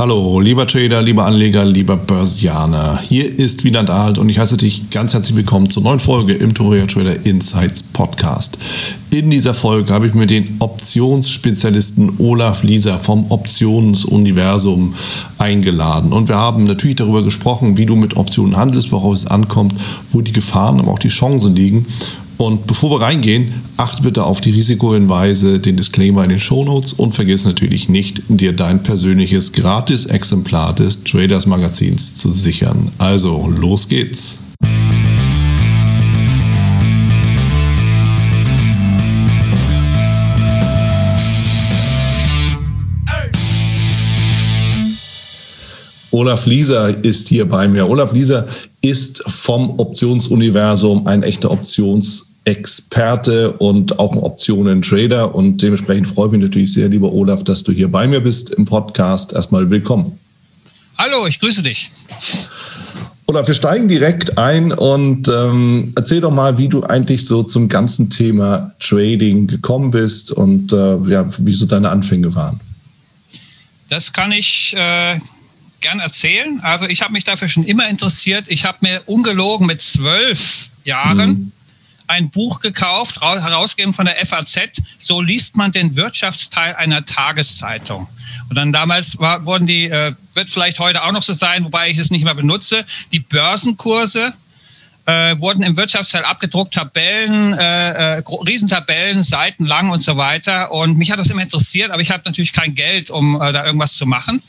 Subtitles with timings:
[0.00, 2.98] Hallo, lieber Trader, lieber Anleger, lieber Börsianer.
[3.06, 6.54] Hier ist Wieland Alt und ich heiße dich ganz herzlich willkommen zur neuen Folge im
[6.54, 8.56] Toria Trader Insights Podcast.
[9.10, 14.94] In dieser Folge habe ich mir den Optionsspezialisten Olaf Lieser vom Optionsuniversum
[15.36, 16.14] eingeladen.
[16.14, 19.74] Und wir haben natürlich darüber gesprochen, wie du mit Optionen handelst, worauf es ankommt,
[20.12, 21.84] wo die Gefahren, aber auch die Chancen liegen
[22.40, 27.14] und bevor wir reingehen, achte bitte auf die Risikohinweise, den Disclaimer in den Shownotes und
[27.14, 32.90] vergiss natürlich nicht, dir dein persönliches Gratis-Exemplar des Traders Magazins zu sichern.
[32.96, 34.38] Also, los geht's!
[46.12, 47.88] Olaf Lieser ist hier bei mir.
[47.88, 48.48] Olaf Lieser
[48.80, 55.34] ist vom Optionsuniversum ein echter Options- Experte und auch ein Optionen-Trader.
[55.34, 58.50] Und dementsprechend freue ich mich natürlich sehr, lieber Olaf, dass du hier bei mir bist
[58.50, 59.32] im Podcast.
[59.32, 60.18] Erstmal willkommen.
[60.96, 61.90] Hallo, ich grüße dich.
[63.26, 67.68] Olaf, wir steigen direkt ein und ähm, erzähl doch mal, wie du eigentlich so zum
[67.68, 72.58] ganzen Thema Trading gekommen bist und äh, ja, wie so deine Anfänge waren.
[73.88, 75.20] Das kann ich äh,
[75.80, 76.58] gern erzählen.
[76.62, 78.46] Also ich habe mich dafür schon immer interessiert.
[78.48, 81.52] Ich habe mir ungelogen mit zwölf Jahren hm
[82.10, 84.82] ein Buch gekauft, herausgegeben von der FAZ.
[84.98, 88.08] So liest man den Wirtschaftsteil einer Tageszeitung.
[88.48, 91.88] Und dann damals war, wurden die, äh, wird vielleicht heute auch noch so sein, wobei
[91.88, 94.32] ich es nicht mehr benutze, die Börsenkurse
[95.06, 100.72] äh, wurden im Wirtschaftsteil abgedruckt, Tabellen, äh, äh, Riesentabellen, seitenlang und so weiter.
[100.72, 103.64] Und mich hat das immer interessiert, aber ich hatte natürlich kein Geld, um äh, da
[103.64, 104.42] irgendwas zu machen.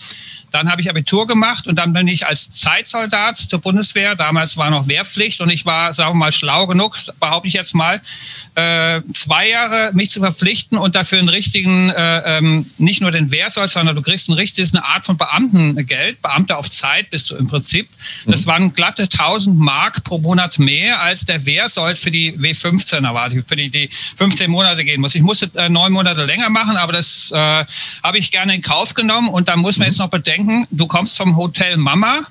[0.51, 4.15] Dann habe ich Abitur gemacht und dann bin ich als Zeitsoldat zur Bundeswehr.
[4.15, 7.73] Damals war noch Wehrpflicht und ich war, sagen wir mal, schlau genug, behaupte ich jetzt
[7.73, 8.01] mal,
[8.55, 13.31] äh, zwei Jahre mich zu verpflichten und dafür einen richtigen, äh, ähm, nicht nur den
[13.31, 17.35] Wehrsold, sondern du kriegst ein richtiges, eine Art von Beamtengeld, Beamter auf Zeit bist du
[17.35, 17.87] im Prinzip.
[18.25, 18.49] Das mhm.
[18.49, 23.55] waren glatte 1000 Mark pro Monat mehr, als der Wehrsold für die W15er war, für
[23.55, 25.15] die, die 15 Monate gehen muss.
[25.15, 29.29] Ich musste äh, neun Monate länger machen, aber das habe ich gerne in Kauf genommen
[29.29, 29.91] und da muss man mhm.
[29.91, 32.21] jetzt noch bedenken, denken, du kommst vom Hotel Mama,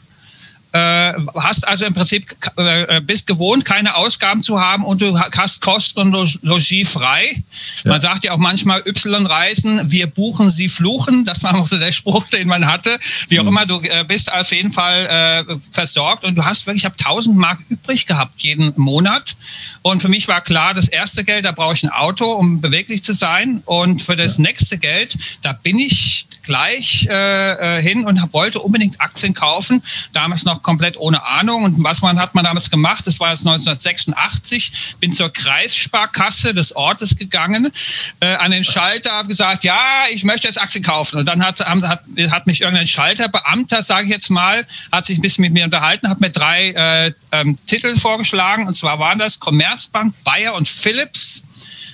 [0.72, 5.60] äh, hast also im Prinzip äh, bist gewohnt, keine Ausgaben zu haben und du hast
[5.60, 7.42] Kosten und Logis frei.
[7.82, 7.92] Ja.
[7.92, 11.24] Man sagt ja auch manchmal Y-Reisen, wir buchen, sie fluchen.
[11.24, 12.98] Das war auch so der Spruch, den man hatte.
[13.28, 13.48] Wie auch mhm.
[13.48, 15.06] immer, du äh, bist auf jeden Fall
[15.48, 19.36] äh, versorgt und du hast wirklich, ich habe 1000 Mark übrig gehabt jeden Monat.
[19.82, 23.02] Und für mich war klar, das erste Geld, da brauche ich ein Auto, um beweglich
[23.02, 23.62] zu sein.
[23.64, 24.42] Und für das ja.
[24.42, 29.82] nächste Geld, da bin ich gleich äh, äh, hin und wollte unbedingt Aktien kaufen.
[30.12, 31.64] Damals noch komplett ohne Ahnung.
[31.64, 33.06] Und was man hat man damals gemacht?
[33.06, 34.96] Das war jetzt 1986.
[35.00, 37.72] Bin zur Kreissparkasse des Ortes gegangen,
[38.20, 41.18] äh, an den Schalter, habe gesagt, ja, ich möchte jetzt Aktien kaufen.
[41.18, 45.22] Und dann hat, hat, hat mich irgendein Schalterbeamter, sage ich jetzt mal, hat sich ein
[45.22, 48.66] bisschen mit mir unterhalten, hat mir drei äh, ähm, Titel vorgeschlagen.
[48.66, 51.42] Und zwar waren das Commerzbank, Bayer und Philips.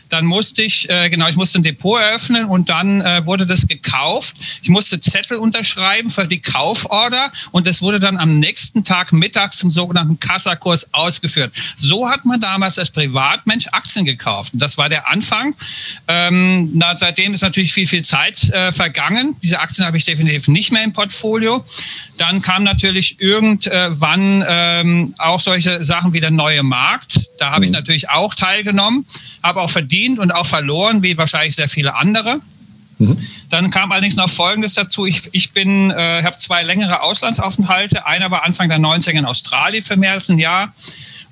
[0.09, 3.67] Dann musste ich, äh, genau, ich musste ein Depot eröffnen und dann äh, wurde das
[3.67, 4.37] gekauft.
[4.63, 9.59] Ich musste Zettel unterschreiben für die Kauforder und das wurde dann am nächsten Tag mittags
[9.59, 11.53] zum sogenannten Kassakurs ausgeführt.
[11.77, 14.55] So hat man damals als Privatmensch Aktien gekauft.
[14.55, 15.55] Und das war der Anfang.
[16.09, 19.37] Ähm, na, seitdem ist natürlich viel, viel Zeit äh, vergangen.
[19.43, 21.65] Diese Aktien habe ich definitiv nicht mehr im Portfolio.
[22.17, 27.21] Dann kam natürlich irgendwann ähm, auch solche Sachen wie der neue Markt.
[27.39, 27.77] Da habe ich mhm.
[27.77, 29.05] natürlich auch teilgenommen,
[29.43, 32.41] habe auch verdient und auch verloren, wie wahrscheinlich sehr viele andere.
[32.99, 33.19] Mhm.
[33.51, 35.07] Dann kam allerdings noch Folgendes dazu.
[35.07, 38.07] Ich, ich bin, äh, habe zwei längere Auslandsaufenthalte.
[38.07, 40.73] Einer war Anfang der 90er in Australien für mehr als ein Jahr.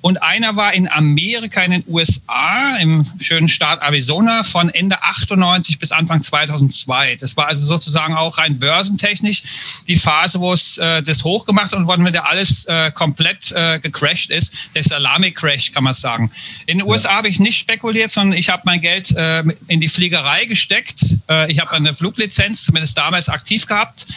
[0.01, 5.79] Und einer war in Amerika, in den USA, im schönen Staat Arizona von Ende 98
[5.79, 7.15] bis Anfang 2002.
[7.15, 9.43] Das war also sozusagen auch rein börsentechnisch
[9.87, 14.29] die Phase, wo es äh, das hochgemacht und wo wieder alles äh, komplett äh, gecrashed
[14.29, 14.53] ist.
[14.75, 16.31] Der Salami-Crash, kann man sagen.
[16.65, 19.89] In den USA habe ich nicht spekuliert, sondern ich habe mein Geld äh, in die
[19.89, 21.01] Fliegerei gesteckt.
[21.29, 24.07] Äh, ich habe eine Fluglizenz, zumindest damals aktiv gehabt.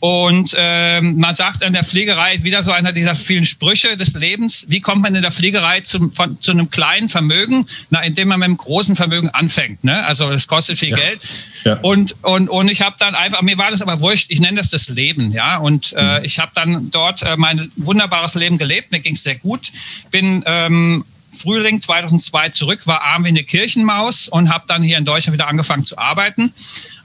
[0.00, 4.64] Und ähm, man sagt an der Fliegerei, wieder so einer dieser vielen Sprüche des Lebens,
[4.68, 8.28] wie kommt man in der der Fliegerei zum, von, zu einem kleinen Vermögen, na, indem
[8.28, 9.84] man mit einem großen Vermögen anfängt.
[9.84, 10.04] Ne?
[10.04, 10.96] Also das kostet viel ja.
[10.96, 11.20] Geld.
[11.64, 11.78] Ja.
[11.80, 14.70] Und, und, und ich habe dann einfach, mir war das aber wurscht, ich nenne das
[14.70, 15.30] das Leben.
[15.32, 15.58] ja.
[15.58, 16.24] Und äh, mhm.
[16.24, 19.70] ich habe dann dort äh, mein wunderbares Leben gelebt, mir ging es sehr gut.
[20.10, 25.04] Bin ähm, Frühling 2002 zurück, war arm wie eine Kirchenmaus und habe dann hier in
[25.04, 26.52] Deutschland wieder angefangen zu arbeiten.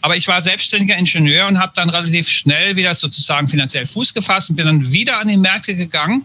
[0.02, 4.50] Aber ich war selbstständiger Ingenieur und habe dann relativ schnell wieder sozusagen finanziell Fuß gefasst
[4.50, 6.24] und bin dann wieder an die Märkte gegangen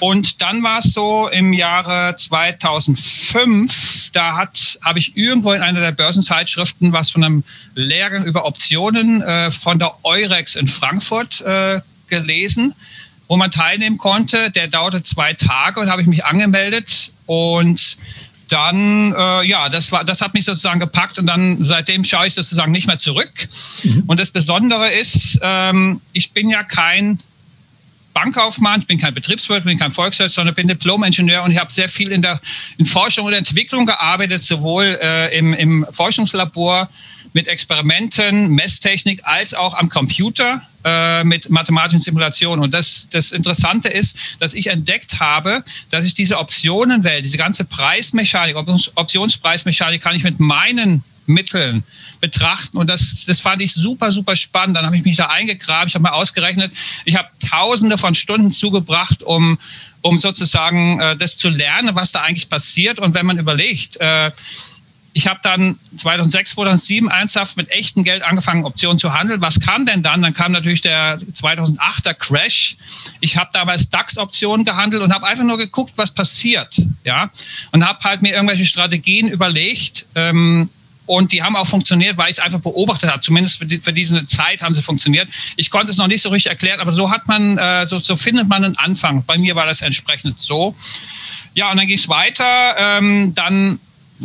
[0.00, 5.92] Und dann war es so im Jahre 2005, da habe ich irgendwo in einer der
[5.92, 12.74] Börsenzeitschriften was von einem Lehrgang über Optionen äh, von der Eurex in Frankfurt äh, gelesen,
[13.26, 14.50] wo man teilnehmen konnte.
[14.50, 17.98] Der dauerte zwei Tage und habe ich mich angemeldet und
[18.48, 22.34] dann, äh, ja, das, war, das hat mich sozusagen gepackt und dann seitdem schaue ich
[22.34, 23.48] sozusagen nicht mehr zurück.
[23.84, 24.04] Mhm.
[24.06, 27.18] Und das Besondere ist, ähm, ich bin ja kein
[28.18, 31.88] Bankkaufmann, ich bin kein Betriebswirt, bin kein Volkswirt, sondern bin Diplom-Ingenieur und ich habe sehr
[31.88, 32.40] viel in der
[32.76, 36.88] in Forschung und Entwicklung gearbeitet, sowohl äh, im, im Forschungslabor
[37.32, 42.64] mit Experimenten, Messtechnik, als auch am Computer äh, mit mathematischen Simulationen.
[42.64, 47.66] Und das, das Interessante ist, dass ich entdeckt habe, dass ich diese Optionenwelt, diese ganze
[47.66, 51.84] Preismechanik, Optionspreismechanik kann ich mit meinen Mitteln
[52.20, 52.76] betrachten.
[52.78, 54.76] Und das, das fand ich super, super spannend.
[54.76, 55.88] Dann habe ich mich da eingegraben.
[55.88, 56.72] Ich habe mal ausgerechnet,
[57.04, 59.58] ich habe tausende von Stunden zugebracht, um,
[60.02, 62.98] um sozusagen äh, das zu lernen, was da eigentlich passiert.
[62.98, 64.30] Und wenn man überlegt, äh,
[65.18, 69.40] ich habe dann 2006, 2007 ernsthaft mit echtem Geld angefangen, Optionen zu handeln.
[69.40, 70.22] Was kam denn dann?
[70.22, 72.76] Dann kam natürlich der 2008er Crash.
[73.20, 76.80] Ich habe damals DAX-Optionen gehandelt und habe einfach nur geguckt, was passiert.
[77.04, 77.30] Ja?
[77.72, 80.70] Und habe halt mir irgendwelche Strategien überlegt, ähm,
[81.08, 83.22] und die haben auch funktioniert, weil ich es einfach beobachtet habe.
[83.22, 85.28] Zumindest für, die, für, diese Zeit haben sie funktioniert.
[85.56, 88.14] Ich konnte es noch nicht so richtig erklären, aber so hat man, äh, so, so
[88.14, 89.24] findet man einen Anfang.
[89.24, 90.76] Bei mir war das entsprechend so.
[91.54, 92.76] Ja, und dann ging es weiter.
[92.78, 93.80] Ähm, dann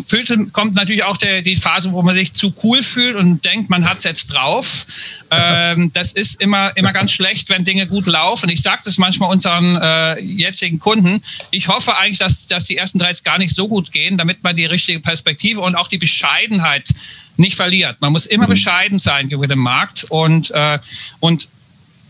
[0.08, 3.70] fühlte, kommt natürlich auch der, die Phase, wo man sich zu cool fühlt und denkt,
[3.70, 4.86] man hat es jetzt drauf.
[5.36, 8.50] Ähm, das ist immer, immer ganz schlecht, wenn Dinge gut laufen.
[8.50, 11.24] Ich sage das manchmal unseren äh, jetzigen Kunden.
[11.50, 14.44] Ich hoffe eigentlich, dass, dass die ersten drei jetzt gar nicht so gut gehen, damit
[14.44, 16.88] man die richtige Perspektive und auch die Bescheidenheit
[17.36, 18.00] nicht verliert.
[18.00, 18.52] Man muss immer mhm.
[18.52, 20.78] bescheiden sein gegenüber dem Markt und, äh,
[21.20, 21.48] und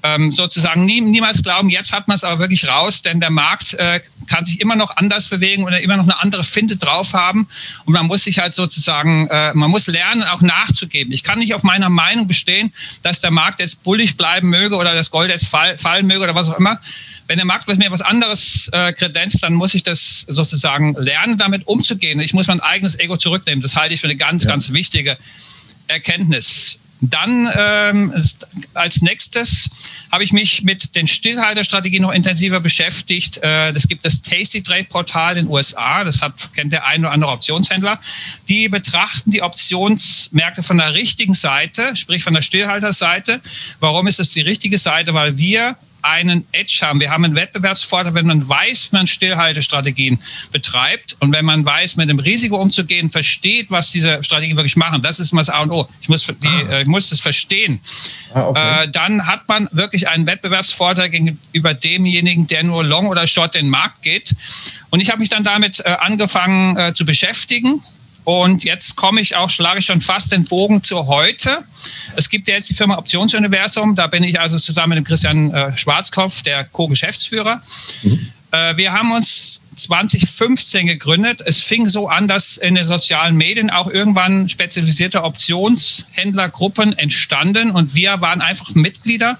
[0.03, 3.73] ähm, sozusagen nie, niemals glauben, jetzt hat man es aber wirklich raus, denn der Markt
[3.75, 7.47] äh, kann sich immer noch anders bewegen oder immer noch eine andere Finte drauf haben
[7.85, 11.13] und man muss sich halt sozusagen, äh, man muss lernen, auch nachzugeben.
[11.13, 14.93] Ich kann nicht auf meiner Meinung bestehen, dass der Markt jetzt bullig bleiben möge oder
[14.93, 16.79] das Gold jetzt fall, fallen möge oder was auch immer.
[17.27, 21.65] Wenn der Markt mir was anderes äh, kredenzt, dann muss ich das sozusagen lernen, damit
[21.65, 22.19] umzugehen.
[22.19, 23.61] Ich muss mein eigenes Ego zurücknehmen.
[23.61, 24.49] Das halte ich für eine ganz, ja.
[24.49, 25.17] ganz wichtige
[25.87, 26.79] Erkenntnis.
[27.09, 28.13] Dann ähm,
[28.73, 29.69] als nächstes
[30.11, 33.37] habe ich mich mit den Stillhalterstrategien noch intensiver beschäftigt.
[33.37, 36.03] Äh, das gibt das Tasty Trade Portal in den USA.
[36.05, 37.99] Das hat, kennt der ein oder andere Optionshändler.
[38.47, 43.41] Die betrachten die Optionsmärkte von der richtigen Seite, sprich von der Stillhalterseite.
[43.81, 45.13] Warum ist das die richtige Seite?
[45.13, 46.99] Weil wir einen Edge haben.
[46.99, 50.19] Wir haben einen Wettbewerbsvorteil, wenn man weiß, wie man Stillhaltestrategien
[50.51, 55.01] betreibt und wenn man weiß, mit dem Risiko umzugehen, versteht, was diese Strategien wirklich machen.
[55.01, 55.87] Das ist mal das A und O.
[56.01, 56.73] Ich muss, die, ah.
[56.73, 57.79] äh, ich muss das verstehen.
[58.33, 58.83] Ah, okay.
[58.83, 63.69] äh, dann hat man wirklich einen Wettbewerbsvorteil gegenüber demjenigen, der nur Long oder Short den
[63.69, 64.35] Markt geht.
[64.89, 67.81] Und ich habe mich dann damit äh, angefangen äh, zu beschäftigen
[68.23, 71.59] und jetzt komme ich auch, schlage ich schon fast den Bogen zu heute.
[72.15, 73.95] Es gibt ja jetzt die Firma Optionsuniversum.
[73.95, 77.61] Da bin ich also zusammen mit dem Christian äh, Schwarzkopf, der Co-Geschäftsführer.
[78.03, 78.33] Mhm.
[78.51, 81.41] Äh, wir haben uns 2015 gegründet.
[81.45, 87.95] Es fing so an, dass in den sozialen Medien auch irgendwann spezialisierte Optionshändlergruppen entstanden und
[87.95, 89.37] wir waren einfach Mitglieder.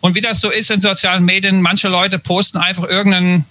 [0.00, 3.44] Und wie das so ist in sozialen Medien, manche Leute posten einfach irgendeinen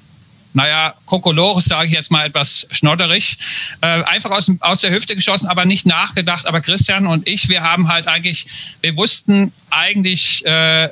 [0.53, 3.37] naja, Kokolores sage ich jetzt mal etwas schnodderig,
[3.81, 6.45] äh, einfach aus, aus der Hüfte geschossen, aber nicht nachgedacht.
[6.45, 8.47] Aber Christian und ich, wir haben halt eigentlich,
[8.81, 10.89] wir wussten eigentlich, äh,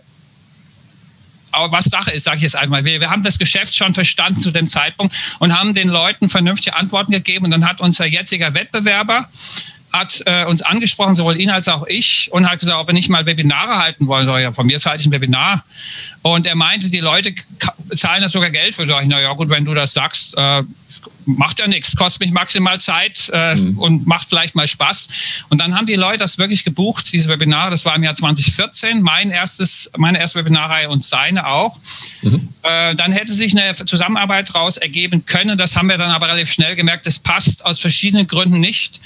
[1.51, 2.85] was Sache ist, sage ich jetzt einmal.
[2.85, 6.75] Wir, wir haben das Geschäft schon verstanden zu dem Zeitpunkt und haben den Leuten vernünftige
[6.75, 7.45] Antworten gegeben.
[7.45, 9.27] Und dann hat unser jetziger Wettbewerber
[9.91, 13.09] hat äh, uns angesprochen, sowohl ihn als auch ich, und hat gesagt, ob wir nicht
[13.09, 14.25] mal Webinare halten wollen.
[14.25, 15.63] So, ja, von mir halte ich ein Webinar.
[16.21, 17.33] Und er meinte, die Leute
[17.95, 18.85] zahlen da sogar Geld für.
[18.85, 20.63] Sag ich, na ja, gut, wenn du das sagst, äh,
[21.25, 23.77] macht ja nichts, kostet mich maximal Zeit äh, mhm.
[23.77, 25.09] und macht vielleicht mal Spaß.
[25.49, 27.69] Und dann haben die Leute das wirklich gebucht, diese Webinare.
[27.69, 31.77] Das war im Jahr 2014, mein erstes, meine erste Webinarreihe und seine auch.
[32.21, 32.49] Mhm.
[32.63, 35.57] Äh, dann hätte sich eine Zusammenarbeit daraus ergeben können.
[35.57, 37.05] Das haben wir dann aber relativ schnell gemerkt.
[37.05, 38.99] Das passt aus verschiedenen Gründen nicht.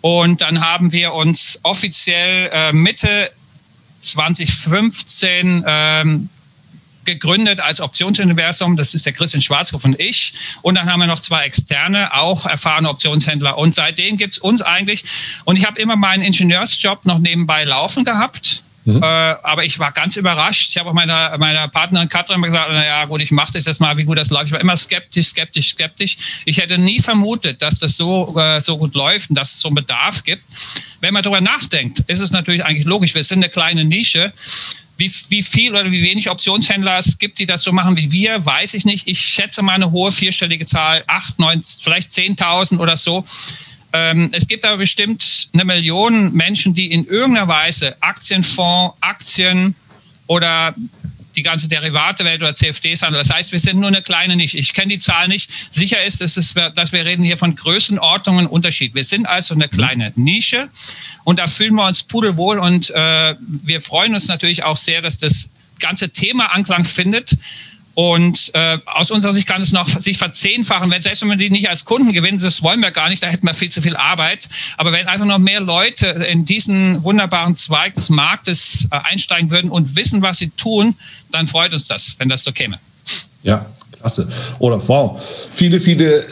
[0.00, 3.30] Und dann haben wir uns offiziell äh, Mitte
[4.02, 6.30] 2015 ähm,
[7.06, 8.76] gegründet als Optionsuniversum.
[8.76, 10.34] Das ist der Christian Schwarzkopf und ich.
[10.60, 13.56] Und dann haben wir noch zwei externe, auch erfahrene Optionshändler.
[13.56, 15.04] Und seitdem gibt es uns eigentlich.
[15.44, 18.62] Und ich habe immer meinen Ingenieursjob noch nebenbei laufen gehabt.
[18.86, 19.02] Mhm.
[19.02, 20.70] Äh, aber ich war ganz überrascht.
[20.70, 23.96] Ich habe auch meiner, meiner Partnerin Katrin gesagt, naja gut, ich mache das jetzt mal,
[23.98, 24.46] wie gut das läuft.
[24.46, 26.16] Ich war immer skeptisch, skeptisch, skeptisch.
[26.44, 29.68] Ich hätte nie vermutet, dass das so, äh, so gut läuft und dass es so
[29.68, 30.44] einen Bedarf gibt.
[31.00, 33.14] Wenn man darüber nachdenkt, ist es natürlich eigentlich logisch.
[33.14, 34.32] Wir sind eine kleine Nische.
[34.98, 38.46] wie, wie viel oder wie wenig Optionshändler es gibt, die das so machen wie wir,
[38.46, 39.06] weiß ich nicht.
[39.06, 43.24] Ich schätze mal eine hohe vierstellige Zahl, acht, neun, vielleicht 10.000 oder so.
[43.96, 49.74] Ähm, es gibt aber bestimmt eine Million Menschen, die in irgendeiner Weise Aktienfonds, Aktien
[50.26, 50.74] oder
[51.34, 53.22] die ganze Derivatewelt oder CFDs handeln.
[53.26, 54.58] Das heißt, wir sind nur eine kleine Nische.
[54.58, 55.50] Ich kenne die Zahl nicht.
[55.70, 58.94] Sicher ist, dass, es, dass wir reden hier von Größenordnungen Unterschied.
[58.94, 60.68] Wir sind also eine kleine Nische
[61.24, 65.16] und da fühlen wir uns pudelwohl und äh, wir freuen uns natürlich auch sehr, dass
[65.18, 67.36] das ganze Thema Anklang findet.
[67.96, 71.48] Und äh, aus unserer Sicht kann es noch sich verzehnfachen, wenn selbst wenn wir die
[71.48, 73.96] nicht als Kunden gewinnen, das wollen wir gar nicht, da hätten wir viel zu viel
[73.96, 74.50] Arbeit.
[74.76, 79.70] Aber wenn einfach noch mehr Leute in diesen wunderbaren Zweig des Marktes äh, einsteigen würden
[79.70, 80.94] und wissen, was sie tun,
[81.32, 82.78] dann freut uns das, wenn das so käme.
[83.42, 83.64] Ja,
[83.98, 84.28] klasse.
[84.58, 85.18] Oder wow,
[85.50, 86.22] viele, viele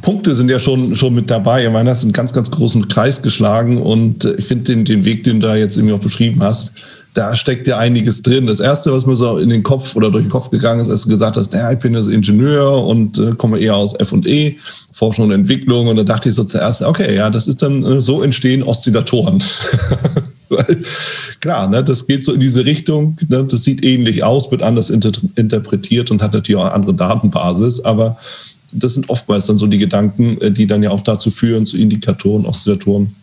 [0.00, 1.66] Punkte sind ja schon, schon mit dabei.
[1.66, 4.86] Ich meine, das ist einen ganz, ganz großen Kreis geschlagen und äh, ich finde den,
[4.86, 6.72] den Weg, den du da jetzt irgendwie auch beschrieben hast,
[7.14, 8.46] da steckt ja einiges drin.
[8.46, 11.04] Das erste, was mir so in den Kopf oder durch den Kopf gegangen ist, als
[11.04, 14.56] du gesagt hast, naja, ich bin jetzt Ingenieur und äh, komme eher aus F&E,
[14.92, 15.86] Forschung und Entwicklung.
[15.86, 19.42] Und da dachte ich so zuerst, okay, ja, das ist dann äh, so entstehen Oszillatoren.
[20.48, 20.82] Weil,
[21.40, 23.16] klar, ne, das geht so in diese Richtung.
[23.28, 26.94] Ne, das sieht ähnlich aus, wird anders inter interpretiert und hat natürlich auch eine andere
[26.94, 27.84] Datenbasis.
[27.84, 28.18] Aber
[28.72, 31.78] das sind oftmals dann so die Gedanken, äh, die dann ja auch dazu führen, zu
[31.78, 33.14] Indikatoren, Oszillatoren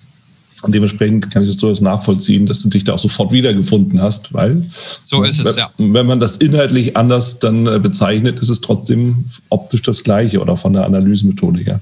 [0.64, 4.34] und dementsprechend kann ich das durchaus nachvollziehen, dass du dich da auch sofort wiedergefunden hast,
[4.34, 4.64] weil
[5.06, 5.72] so ist es, ja.
[5.78, 10.58] wenn man das inhaltlich anders dann äh, bezeichnet, ist es trotzdem optisch das Gleiche oder
[10.58, 11.80] von der Analysemethode her.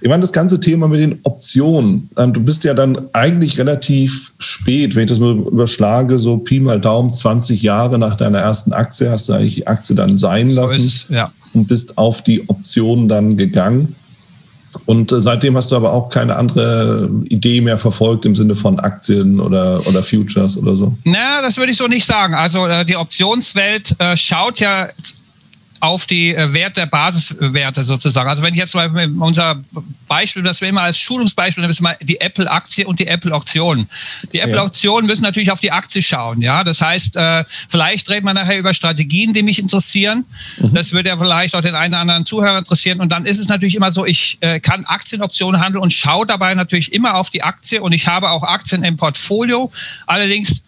[0.00, 2.10] Ich meine, das ganze Thema mit den Optionen.
[2.16, 6.60] Ähm, du bist ja dann eigentlich relativ spät, wenn ich das mal überschlage, so Pi
[6.60, 10.50] mal Daumen, 20 Jahre nach deiner ersten Aktie hast du eigentlich die Aktie dann sein
[10.50, 11.32] lassen so ist, ja.
[11.54, 13.94] und bist auf die Optionen dann gegangen.
[14.86, 18.78] Und äh, seitdem hast du aber auch keine andere Idee mehr verfolgt im Sinne von
[18.78, 20.96] Aktien oder, oder Futures oder so?
[21.04, 22.34] Na, das würde ich so nicht sagen.
[22.34, 24.88] Also äh, die Optionswelt äh, schaut ja
[25.80, 28.28] auf die äh, Wert der Basiswerte sozusagen.
[28.28, 29.60] Also wenn ich jetzt mal unser
[30.06, 33.88] Beispiel, das wir immer als Schulungsbeispiel nehmen, ist mal die Apple-Aktie und die Apple-Auktion.
[34.32, 36.42] Die Apple-Auktionen müssen natürlich auf die Aktie schauen.
[36.42, 40.24] Ja, das heißt, äh, vielleicht redet man nachher über Strategien, die mich interessieren.
[40.58, 40.74] Mhm.
[40.74, 43.00] Das würde ja vielleicht auch den einen oder anderen Zuhörer interessieren.
[43.00, 46.54] Und dann ist es natürlich immer so, ich äh, kann Aktienoptionen handeln und schaue dabei
[46.54, 49.72] natürlich immer auf die Aktie und ich habe auch Aktien im Portfolio.
[50.06, 50.62] Allerdings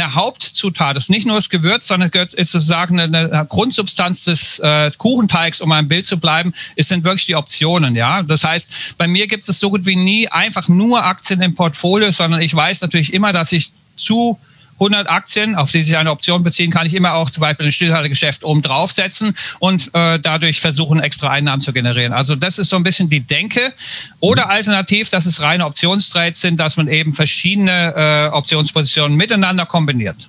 [0.00, 5.60] eine Hauptzutat, ist nicht nur das Gewürz, sondern gehört sozusagen eine, Grundsubstanz des äh, Kuchenteigs,
[5.60, 7.94] um ein Bild zu bleiben, ist sind wirklich die Optionen.
[7.94, 11.54] Ja, das heißt, bei mir gibt es so gut wie nie einfach nur Aktien im
[11.54, 14.38] Portfolio, sondern ich weiß natürlich immer, dass ich zu
[14.80, 17.72] 100 Aktien, auf die sich eine Option beziehen, kann ich immer auch zum Beispiel ein
[17.72, 22.12] Stillhaltegeschäft oben draufsetzen und äh, dadurch versuchen, extra Einnahmen zu generieren.
[22.12, 23.72] Also das ist so ein bisschen die Denke.
[24.20, 30.28] Oder alternativ, dass es reine Optionstrades sind, dass man eben verschiedene äh, Optionspositionen miteinander kombiniert.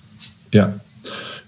[0.52, 0.74] Ja.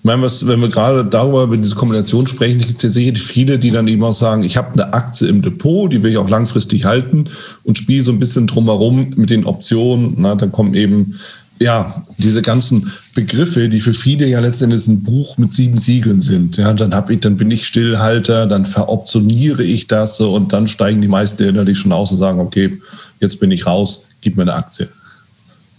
[0.02, 3.22] Ich meine, was, wenn wir gerade darüber über diese Kombination sprechen, gibt es ja sicherlich
[3.22, 6.18] viele, die dann eben auch sagen, ich habe eine Aktie im Depot, die will ich
[6.18, 7.30] auch langfristig halten
[7.64, 10.16] und spiele so ein bisschen drumherum mit den Optionen.
[10.18, 11.20] Na, dann kommen eben
[11.62, 16.58] ja, diese ganzen Begriffe, die für viele ja letztendlich ein Buch mit sieben Siegeln sind.
[16.58, 21.02] Ja, dann habe ich, dann bin ich Stillhalter, dann veroptioniere ich das und dann steigen
[21.02, 22.82] die meisten innerlich schon aus und sagen, okay,
[23.20, 24.90] jetzt bin ich raus, gib mir eine Aktie.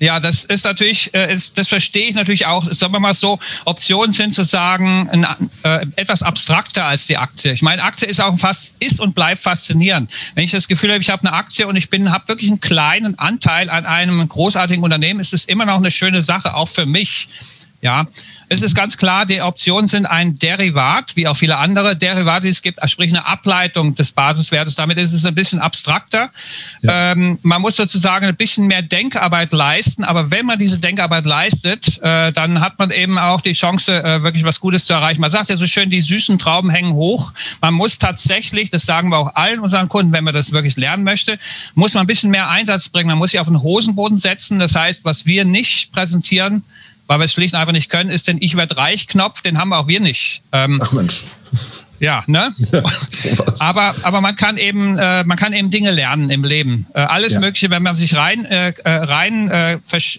[0.02, 2.64] Ja, das ist natürlich, äh, das verstehe ich natürlich auch.
[2.64, 5.24] Sagen wir mal so, Optionen sind sozusagen ein,
[5.62, 7.52] äh, etwas abstrakter als die Aktie.
[7.52, 10.10] Ich meine, Aktie ist auch fast, ist und bleibt faszinierend.
[10.34, 12.60] Wenn ich das Gefühl habe, ich habe eine Aktie und ich bin, habe wirklich einen
[12.60, 16.84] kleinen Anteil an einem großartigen Unternehmen, ist es immer noch eine schöne Sache, auch für
[16.84, 17.28] mich.
[17.82, 18.06] Ja,
[18.48, 22.50] es ist ganz klar, die Optionen sind ein Derivat, wie auch viele andere Derivate, die
[22.50, 24.76] es gibt, sprich eine Ableitung des Basiswertes.
[24.76, 26.30] Damit ist es ein bisschen abstrakter.
[26.82, 27.10] Ja.
[27.10, 32.00] Ähm, man muss sozusagen ein bisschen mehr Denkarbeit leisten, aber wenn man diese Denkarbeit leistet,
[32.02, 35.20] äh, dann hat man eben auch die Chance, äh, wirklich was Gutes zu erreichen.
[35.20, 37.32] Man sagt ja so schön, die süßen Trauben hängen hoch.
[37.60, 41.02] Man muss tatsächlich, das sagen wir auch allen unseren Kunden, wenn man das wirklich lernen
[41.02, 41.36] möchte,
[41.74, 43.08] muss man ein bisschen mehr Einsatz bringen.
[43.08, 44.60] Man muss sich auf den Hosenboden setzen.
[44.60, 46.62] Das heißt, was wir nicht präsentieren,
[47.12, 49.58] weil wir es schlicht und einfach nicht können, ist den Ich werde reich Knopf, den
[49.58, 50.40] haben wir auch wir nicht.
[50.50, 51.24] Ähm, Ach Mensch.
[52.00, 52.52] Ja, ne?
[52.72, 52.82] Ja,
[53.60, 56.84] aber, aber man kann eben, äh, man kann eben Dinge lernen im Leben.
[56.94, 57.40] Äh, alles ja.
[57.40, 60.18] Mögliche, wenn man sich rein, äh, äh rein äh, versch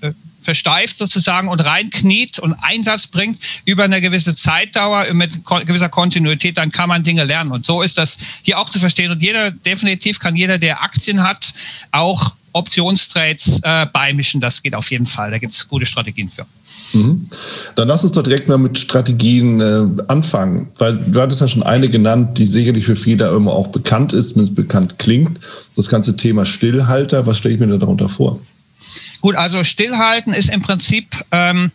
[0.00, 0.10] äh,
[0.40, 6.72] versteift sozusagen und reinkniet und Einsatz bringt über eine gewisse Zeitdauer mit gewisser Kontinuität, dann
[6.72, 7.52] kann man Dinge lernen.
[7.52, 9.12] Und so ist das hier auch zu verstehen.
[9.12, 11.54] Und jeder, definitiv kann jeder, der Aktien hat,
[11.92, 14.40] auch Optionstrades äh, beimischen.
[14.40, 15.30] Das geht auf jeden Fall.
[15.30, 16.46] Da gibt es gute Strategien für.
[16.92, 17.28] Mhm.
[17.76, 21.62] Dann lass uns doch direkt mal mit Strategien äh, anfangen, weil du hattest ja schon
[21.62, 25.40] eine genannt, die sicherlich für viele immer auch bekannt ist, wenn es bekannt klingt.
[25.76, 28.38] Das ganze Thema Stillhalter, was stelle ich mir da darunter vor?
[29.20, 31.70] Gut, also Stillhalten ist im Prinzip ähm,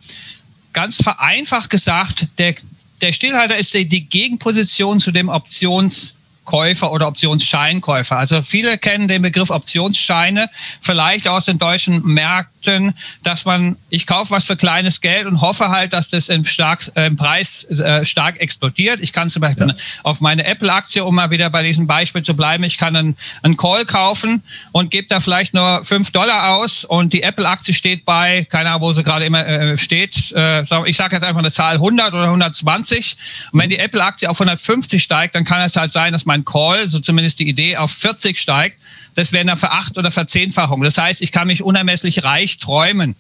[0.74, 2.56] ganz vereinfacht gesagt, der,
[3.02, 6.17] der Stillhalter ist die, die Gegenposition zu dem Options-
[6.48, 8.18] Käufer oder Optionsscheinkäufer.
[8.18, 10.50] Also viele kennen den Begriff Optionsscheine
[10.82, 15.70] vielleicht aus den deutschen Märkten, dass man, ich kaufe was für kleines Geld und hoffe
[15.70, 19.02] halt, dass das im, stark, äh, im Preis äh, stark explodiert.
[19.02, 19.76] Ich kann zum Beispiel ja.
[20.04, 23.58] auf meine Apple-Aktie, um mal wieder bei diesem Beispiel zu bleiben, ich kann einen, einen
[23.58, 28.48] Call kaufen und gebe da vielleicht nur fünf Dollar aus und die Apple-Aktie steht bei,
[28.50, 31.74] keine Ahnung, wo sie gerade immer äh, steht, äh, ich sage jetzt einfach eine Zahl
[31.74, 33.18] 100 oder 120
[33.52, 36.46] und wenn die Apple-Aktie auf 150 steigt, dann kann es halt sein, dass mein mein
[36.46, 38.78] Call, so zumindest die Idee, auf 40 steigt,
[39.16, 40.82] das wäre eine Veracht- oder Verzehnfachung.
[40.84, 43.16] Das heißt, ich kann mich unermesslich reich träumen.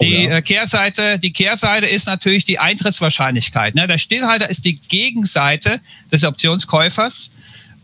[0.00, 0.36] Die oh ja.
[0.36, 3.74] Äh, Kehrseite, die Kehrseite ist natürlich die Eintrittswahrscheinlichkeit.
[3.74, 3.86] Ne?
[3.86, 5.80] Der Stillhalter ist die Gegenseite
[6.12, 7.30] des Optionskäufers.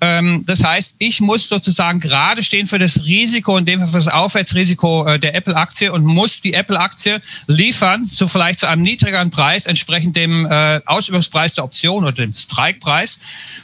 [0.04, 3.98] Ähm, das heißt, ich muss sozusagen gerade stehen für das Risiko, in dem Fall für
[3.98, 9.30] das Aufwärtsrisiko äh, der Apple-Aktie und muss die Apple-Aktie liefern zu vielleicht zu einem niedrigeren
[9.30, 13.20] Preis, entsprechend dem äh, Ausübungspreis der Option oder dem Strikepreis.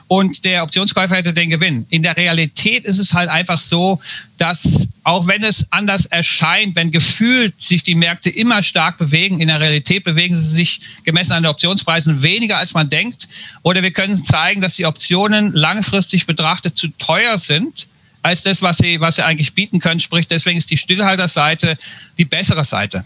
[0.06, 1.86] Und der Optionskäufer hätte den Gewinn.
[1.90, 4.00] In der Realität ist es halt einfach so,
[4.38, 9.48] dass auch wenn es anders erscheint, wenn gefühlt sich die Märkte immer stark bewegen, in
[9.48, 13.28] der Realität bewegen sie sich gemessen an den Optionspreisen weniger, als man denkt.
[13.62, 17.88] Oder wir können zeigen, dass die Optionen langfristig betrachtet zu teuer sind
[18.22, 19.98] als das, was sie, was sie eigentlich bieten können.
[19.98, 21.76] Sprich, deswegen ist die Stillhalterseite
[22.18, 23.04] die bessere Seite.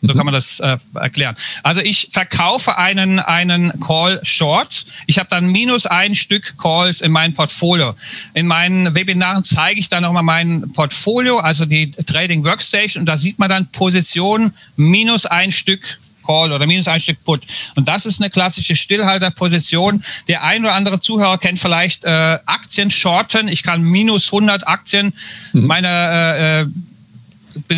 [0.00, 1.34] So kann man das äh, erklären.
[1.64, 4.86] Also ich verkaufe einen, einen Call Short.
[5.06, 7.94] Ich habe dann minus ein Stück Calls in meinem Portfolio.
[8.34, 13.02] In meinen Webinaren zeige ich dann nochmal mein Portfolio, also die Trading Workstation.
[13.02, 17.40] Und da sieht man dann Position minus ein Stück Call oder minus ein Stück Put.
[17.74, 20.04] Und das ist eine klassische Stillhalterposition.
[20.28, 23.48] Der ein oder andere Zuhörer kennt vielleicht äh, Aktien shorten.
[23.48, 25.14] Ich kann minus 100 Aktien
[25.52, 25.66] mhm.
[25.66, 26.66] meiner äh, äh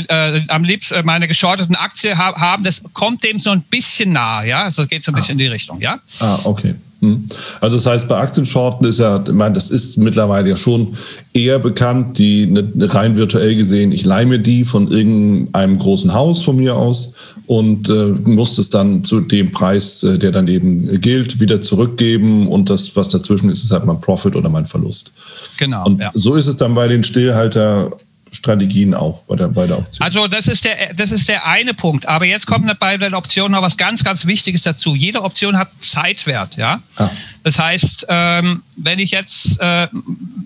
[0.08, 4.12] äh, am liebsten äh, meine geschorteten Aktie ha haben, das kommt dem so ein bisschen
[4.12, 5.32] nah, ja, also geht so ein bisschen ah.
[5.32, 5.98] in die Richtung, ja.
[6.18, 6.74] Ah, okay.
[7.00, 7.24] Hm.
[7.60, 10.96] Also das heißt, bei Aktienshorten ist ja, ich meine, das ist mittlerweile ja schon
[11.32, 16.42] eher bekannt, die ne, rein virtuell gesehen, ich leihe mir die von irgendeinem großen Haus
[16.42, 17.14] von mir aus
[17.46, 22.48] und äh, muss es dann zu dem Preis, äh, der dann eben gilt, wieder zurückgeben
[22.48, 25.12] und das, was dazwischen ist, ist halt mein Profit oder mein Verlust.
[25.58, 25.86] Genau.
[25.86, 26.10] Und ja.
[26.14, 27.90] so ist es dann bei den Stillhalter
[28.32, 30.04] Strategien auch bei der, bei der Option.
[30.04, 32.06] Also das ist, der, das ist der eine Punkt.
[32.06, 32.72] Aber jetzt kommt mhm.
[32.78, 34.94] bei der Option noch was ganz, ganz Wichtiges dazu.
[34.94, 36.56] Jede Option hat Zeitwert.
[36.56, 36.80] Ja?
[36.96, 37.10] Ah.
[37.42, 39.88] Das heißt, ähm, wenn ich jetzt äh,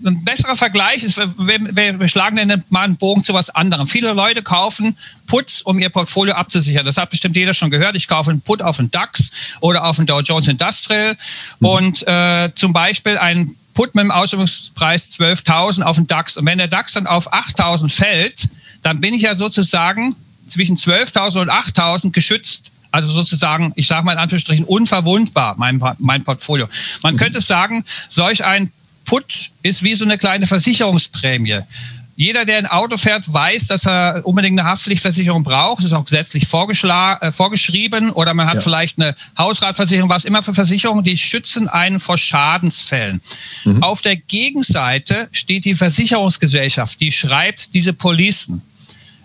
[0.05, 3.87] ein besserer Vergleich ist, wir, wir schlagen dann mal einen Bogen zu was anderem.
[3.87, 6.85] Viele Leute kaufen Puts, um ihr Portfolio abzusichern.
[6.85, 7.95] Das hat bestimmt jeder schon gehört.
[7.95, 11.15] Ich kaufe einen Put auf den DAX oder auf den Dow Jones Industrial
[11.59, 11.67] mhm.
[11.67, 16.37] und äh, zum Beispiel ein Put mit dem Ausübungspreis 12.000 auf den DAX.
[16.37, 18.49] Und wenn der DAX dann auf 8.000 fällt,
[18.81, 20.15] dann bin ich ja sozusagen
[20.47, 22.71] zwischen 12.000 und 8.000 geschützt.
[22.91, 26.67] Also sozusagen, ich sage mal in Anführungsstrichen, unverwundbar, mein, mein Portfolio.
[27.03, 27.19] Man mhm.
[27.19, 28.71] könnte sagen, solch ein
[29.03, 31.59] Put ist wie so eine kleine Versicherungsprämie
[32.17, 35.79] jeder, der ein Auto fährt, weiß, dass er unbedingt eine Haftpflichtversicherung braucht.
[35.79, 38.09] Das ist auch gesetzlich äh, vorgeschrieben.
[38.11, 38.61] Oder man hat ja.
[38.61, 43.21] vielleicht eine Hausratversicherung, was immer für Versicherungen, die schützen einen vor Schadensfällen.
[43.65, 43.83] Mhm.
[43.83, 48.61] Auf der Gegenseite steht die Versicherungsgesellschaft, die schreibt diese Policen.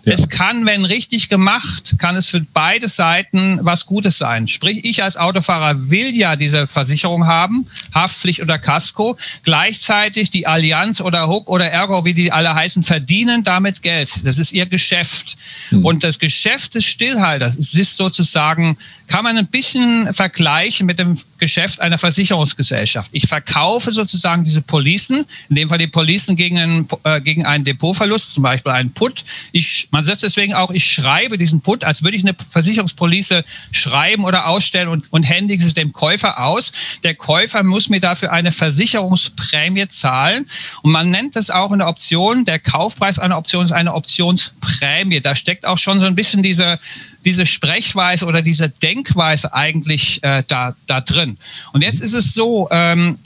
[0.03, 0.13] Ja.
[0.13, 4.47] Es kann, wenn richtig gemacht, kann es für beide Seiten was Gutes sein.
[4.47, 9.17] Sprich, ich als Autofahrer will ja diese Versicherung haben, Haftpflicht oder Casco.
[9.43, 14.25] Gleichzeitig die Allianz oder Hook oder Ergo, wie die alle heißen, verdienen damit Geld.
[14.25, 15.37] Das ist ihr Geschäft.
[15.69, 15.85] Hm.
[15.85, 21.79] Und das Geschäft des Stillhalters ist sozusagen, kann man ein bisschen vergleichen mit dem Geschäft
[21.79, 23.11] einer Versicherungsgesellschaft.
[23.13, 27.63] Ich verkaufe sozusagen diese Policen, in dem Fall die Policen gegen einen, äh, gegen einen
[27.63, 29.23] Depotverlust, zum Beispiel einen Put.
[29.51, 34.23] Ich man sagt deswegen auch, ich schreibe diesen Put, als würde ich eine Versicherungspolice schreiben
[34.23, 36.71] oder ausstellen und, und händige es dem Käufer aus.
[37.03, 40.47] Der Käufer muss mir dafür eine Versicherungsprämie zahlen.
[40.81, 45.19] Und man nennt das auch in der Option, der Kaufpreis einer Option ist eine Optionsprämie.
[45.19, 46.79] Da steckt auch schon so ein bisschen diese,
[47.25, 51.37] diese Sprechweise oder diese Denkweise eigentlich äh, da, da drin.
[51.73, 53.19] Und jetzt ist es so, ähm,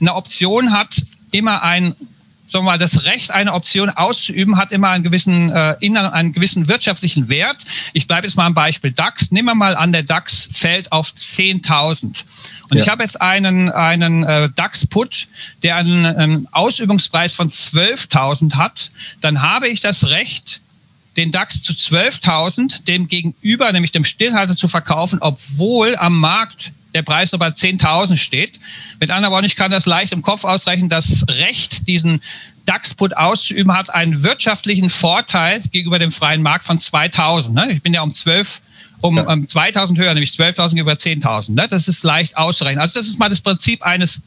[0.00, 1.94] eine Option hat immer ein
[2.50, 6.32] sagen wir mal, das Recht, eine Option auszuüben, hat immer einen gewissen, äh, inneren, einen
[6.32, 7.64] gewissen wirtschaftlichen Wert.
[7.92, 9.30] Ich bleibe jetzt mal am Beispiel DAX.
[9.30, 12.24] Nehmen wir mal an, der DAX fällt auf 10.000.
[12.70, 12.82] Und ja.
[12.82, 15.28] ich habe jetzt einen, einen äh, DAX-Put,
[15.62, 18.90] der einen, einen Ausübungspreis von 12.000 hat.
[19.20, 20.60] Dann habe ich das Recht,
[21.16, 27.02] den DAX zu 12.000 dem gegenüber, nämlich dem Stillhalter, zu verkaufen, obwohl am Markt der
[27.02, 28.60] Preis nur bei 10.000 steht.
[28.98, 30.88] Mit anderen Worten, ich kann das leicht im Kopf ausrechnen.
[30.88, 32.22] Das Recht, diesen
[32.66, 37.52] DAX-Put auszuüben, hat einen wirtschaftlichen Vorteil gegenüber dem freien Markt von 2.000.
[37.52, 37.72] Ne?
[37.72, 38.60] Ich bin ja um 12
[39.02, 41.52] um, um 2000 höher, nämlich 12.000 über 10.000.
[41.52, 41.68] Ne?
[41.68, 42.80] Das ist leicht auszurechnen.
[42.80, 44.20] Also das ist mal das Prinzip eines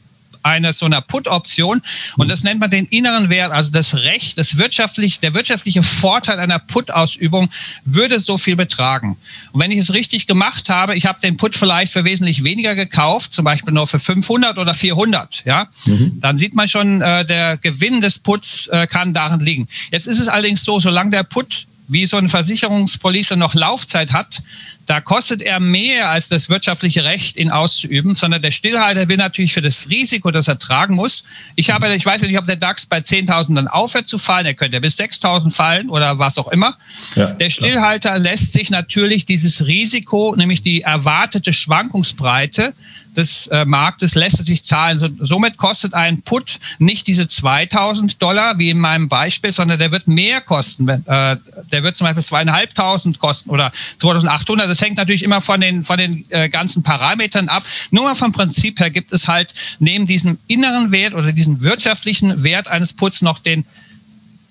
[0.44, 1.82] einer so einer Put-Option
[2.16, 6.38] und das nennt man den inneren Wert, also das Recht, das wirtschaftlich, der wirtschaftliche Vorteil
[6.38, 7.50] einer Put-Ausübung
[7.84, 9.16] würde so viel betragen.
[9.52, 12.74] Und wenn ich es richtig gemacht habe, ich habe den Put vielleicht für wesentlich weniger
[12.74, 16.20] gekauft, zum Beispiel nur für 500 oder 400, ja, mhm.
[16.20, 19.68] dann sieht man schon, äh, der Gewinn des Puts äh, kann darin liegen.
[19.90, 24.42] Jetzt ist es allerdings so, solange der Put wie so eine Versicherungspolice noch Laufzeit hat,
[24.86, 29.52] da kostet er mehr als das wirtschaftliche Recht, ihn auszuüben, sondern der Stillhalter will natürlich
[29.52, 31.24] für das Risiko, das er tragen muss.
[31.56, 34.46] Ich habe, ich weiß nicht, ob der DAX bei 10.000 dann aufhört zu fallen.
[34.46, 36.76] Er könnte bis 6.000 fallen oder was auch immer.
[37.14, 38.18] Ja, der Stillhalter klar.
[38.18, 42.74] lässt sich natürlich dieses Risiko, nämlich die erwartete Schwankungsbreite,
[43.16, 44.98] des äh, Marktes lässt es sich zahlen.
[44.98, 49.92] So, somit kostet ein Put nicht diese 2000 Dollar wie in meinem Beispiel, sondern der
[49.92, 50.88] wird mehr kosten.
[50.88, 54.68] Äh, der wird zum Beispiel zweieinhalbtausend kosten oder 2800.
[54.74, 57.62] Das hängt natürlich immer von den, von den äh, ganzen Parametern ab.
[57.92, 62.42] Nur mal vom Prinzip her gibt es halt neben diesem inneren Wert oder diesem wirtschaftlichen
[62.42, 63.64] Wert eines Puts noch den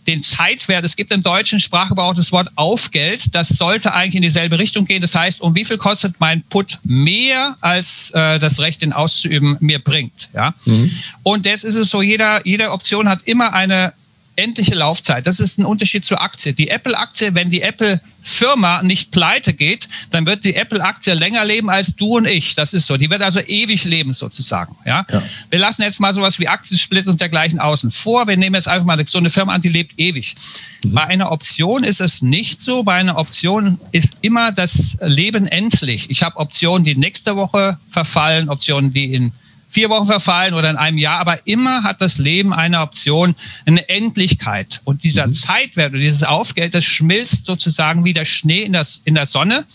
[0.08, 0.84] den Zeitwert.
[0.84, 3.34] Es gibt im deutschen Sprachgebrauch das Wort Aufgeld.
[3.36, 5.02] Das sollte eigentlich in dieselbe Richtung gehen.
[5.02, 9.58] Das heißt, um wie viel kostet mein Put mehr als äh, das Recht, den auszuüben,
[9.62, 10.30] mir bringt.
[10.34, 10.54] Ja?
[10.66, 10.92] Mhm.
[11.24, 13.94] Und jetzt ist es so, jeder, jede Option hat immer eine
[14.36, 15.28] endliche Laufzeit.
[15.28, 16.54] Das ist ein Unterschied zur Aktie.
[16.54, 21.96] Die Apple-Aktie, wenn die Apple-Firma nicht pleite geht, dann wird die Apple-Aktie länger leben als
[21.96, 22.56] du und ich.
[22.56, 22.98] Das ist so.
[22.98, 24.76] Die wird also ewig leben sozusagen.
[24.86, 25.06] Ja?
[25.12, 25.24] ja.
[25.50, 28.28] Wir lassen jetzt mal sowas wie Aktiensplit und dergleichen außen vor.
[28.28, 30.36] Wir nehmen jetzt einfach mal so eine Firma an, die lebt ewig.
[30.84, 30.94] Mhm.
[30.94, 32.84] Bei einer Option ist es nicht so.
[32.84, 36.10] Bei einer Option ist immer das Leben endlich.
[36.10, 39.32] Ich habe Optionen, die nächste Woche verfallen, Optionen, die in
[39.74, 43.90] vier Wochen verfallen oder in einem Jahr, aber immer hat das Leben eine Option, eine
[43.90, 44.82] Endlichkeit.
[44.84, 45.34] Und dieser mhm.
[45.34, 49.66] Zeitwert oder dieses Aufgeld, das schmilzt sozusagen wie der Schnee in, das, in der Sonne.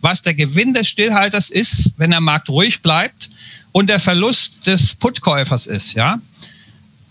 [0.00, 3.28] Was der Gewinn des Stillhalters ist, wenn der Markt ruhig bleibt
[3.72, 6.20] und der Verlust des Putkäufers ist, ja.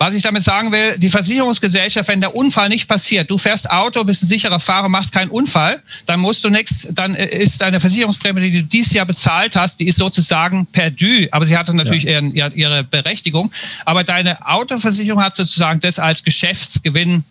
[0.01, 4.05] Was ich damit sagen will, die Versicherungsgesellschaft, wenn der Unfall nicht passiert, du fährst Auto,
[4.05, 8.49] bist ein sicherer Fahrer, machst keinen Unfall, dann musst du nichts, dann ist deine Versicherungsprämie,
[8.49, 12.21] die du dieses Jahr bezahlt hast, die ist sozusagen perdu, aber sie hatte natürlich ja.
[12.21, 13.51] ihren, ihre Berechtigung.
[13.83, 17.25] Aber deine Autoversicherung hat sozusagen das als Geschäftsgewinn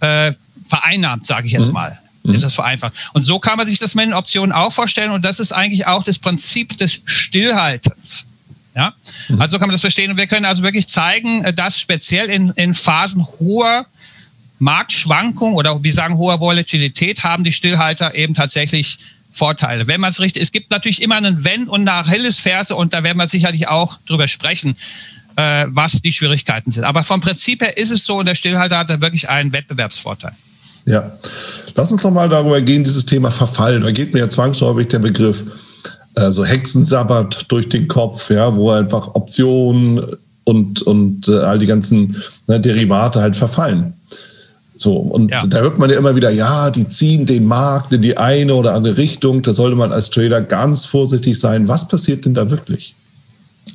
[0.00, 0.32] äh,
[0.68, 1.74] vereinnahmt, sage ich jetzt mhm.
[1.74, 1.98] mal.
[2.24, 2.34] Mhm.
[2.34, 2.94] Ist das vereinfacht.
[3.12, 5.86] Und so kann man sich das mit den Optionen auch vorstellen und das ist eigentlich
[5.86, 8.26] auch das Prinzip des Stillhaltens.
[8.74, 8.94] Ja?
[9.28, 9.40] Mhm.
[9.40, 10.10] Also kann man das verstehen.
[10.10, 13.86] Und wir können also wirklich zeigen, äh, dass speziell in, in Phasen hoher
[14.58, 18.98] Marktschwankung oder wie sagen hoher Volatilität haben die Stillhalter eben tatsächlich
[19.32, 19.86] Vorteile.
[19.86, 23.02] Wenn man es richtig, es gibt natürlich immer einen Wenn und eine Achillesferse und da
[23.02, 24.76] werden wir sicherlich auch drüber sprechen,
[25.36, 26.84] äh, was die Schwierigkeiten sind.
[26.84, 30.32] Aber vom Prinzip her ist es so und der Stillhalter hat da wirklich einen Wettbewerbsvorteil.
[30.84, 31.12] Ja,
[31.74, 33.82] lass uns doch mal darüber gehen, dieses Thema Verfallen.
[33.82, 35.44] Da geht mir ja zwangsläufig der Begriff
[36.14, 40.02] äh, so Hexensabbat durch den Kopf, ja, wo einfach Optionen
[40.44, 43.94] und, und äh, all die ganzen ne, Derivate halt verfallen.
[44.76, 45.38] So, und ja.
[45.46, 48.74] da hört man ja immer wieder, ja, die ziehen den Markt in die eine oder
[48.74, 49.42] andere Richtung.
[49.42, 51.68] Da sollte man als Trader ganz vorsichtig sein.
[51.68, 52.94] Was passiert denn da wirklich?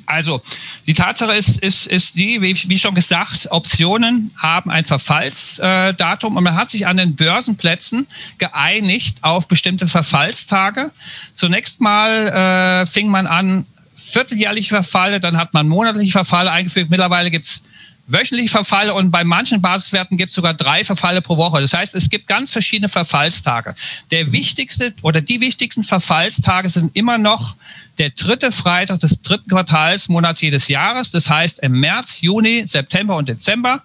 [0.07, 0.41] Also,
[0.87, 6.43] die Tatsache ist, ist, ist die, wie, wie schon gesagt, Optionen haben ein Verfallsdatum und
[6.43, 10.91] man hat sich an den Börsenplätzen geeinigt auf bestimmte Verfallstage.
[11.33, 13.65] Zunächst mal äh, fing man an,
[13.97, 16.89] vierteljährliche Verfalle, dann hat man monatliche Verfalle eingefügt.
[16.89, 17.63] Mittlerweile gibt es
[18.07, 21.59] wöchentliche Verfalle und bei manchen Basiswerten gibt es sogar drei Verfalle pro Woche.
[21.59, 23.75] Das heißt, es gibt ganz verschiedene Verfallstage.
[24.11, 27.55] Der wichtigste oder die wichtigsten Verfallstage sind immer noch
[27.97, 31.11] der dritte Freitag des dritten Quartalsmonats jedes Jahres.
[31.11, 33.81] Das heißt im März, Juni, September und Dezember.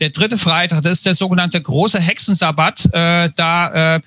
[0.00, 2.86] Der dritte Freitag, das ist der sogenannte große Hexensabbat.
[2.92, 4.00] Äh, da äh,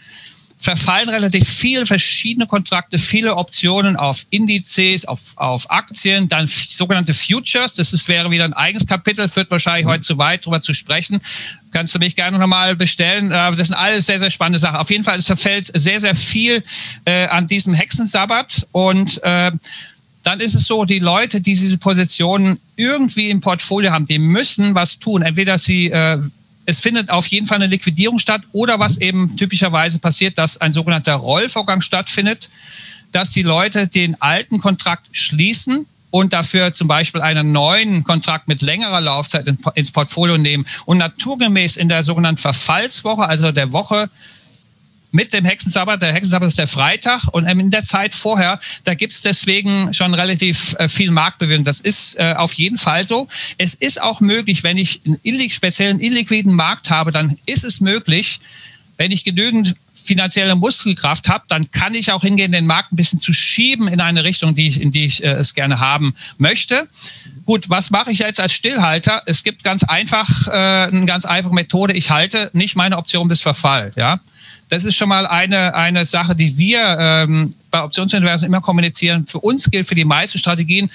[0.61, 7.73] verfallen relativ viele verschiedene Kontrakte, viele Optionen auf Indizes, auf, auf Aktien, dann sogenannte Futures.
[7.73, 11.19] Das ist, wäre wieder ein eigenes Kapitel, führt wahrscheinlich heute zu weit, darüber zu sprechen.
[11.71, 13.31] Kannst du mich gerne nochmal bestellen.
[13.31, 14.77] Äh, das sind alles sehr, sehr spannende Sachen.
[14.77, 16.63] Auf jeden Fall, es verfällt sehr, sehr viel
[17.05, 19.51] äh, an diesem Hexensabbat und äh,
[20.23, 24.75] dann ist es so, die Leute, die diese Positionen irgendwie im Portfolio haben, die müssen
[24.75, 25.23] was tun.
[25.23, 26.19] Entweder sie äh,
[26.65, 30.73] es findet auf jeden Fall eine Liquidierung statt oder was eben typischerweise passiert, dass ein
[30.73, 32.49] sogenannter Rollvorgang stattfindet,
[33.11, 38.61] dass die Leute den alten Kontrakt schließen und dafür zum Beispiel einen neuen Kontrakt mit
[38.61, 44.09] längerer Laufzeit ins Portfolio nehmen und naturgemäß in der sogenannten Verfallswoche, also der Woche
[45.11, 46.01] mit dem Hexensabbat.
[46.01, 50.13] Der Hexensabbat ist der Freitag und in der Zeit vorher, da gibt es deswegen schon
[50.13, 51.65] relativ äh, viel Marktbewegung.
[51.65, 53.27] Das ist äh, auf jeden Fall so.
[53.57, 57.81] Es ist auch möglich, wenn ich einen illig, speziellen illiquiden Markt habe, dann ist es
[57.81, 58.39] möglich,
[58.97, 63.19] wenn ich genügend finanzielle Muskelkraft habe, dann kann ich auch hingehen, den Markt ein bisschen
[63.19, 66.87] zu schieben in eine Richtung, die ich, in die ich äh, es gerne haben möchte.
[67.45, 69.21] Gut, was mache ich jetzt als Stillhalter?
[69.25, 71.93] Es gibt ganz einfach äh, eine ganz einfache Methode.
[71.93, 73.93] Ich halte nicht meine Option bis Verfall.
[73.95, 74.19] Ja,
[74.71, 79.27] das ist schon mal eine, eine Sache, die wir ähm, bei Optionsinversen immer kommunizieren.
[79.27, 80.89] Für uns gilt für die meisten Strategien,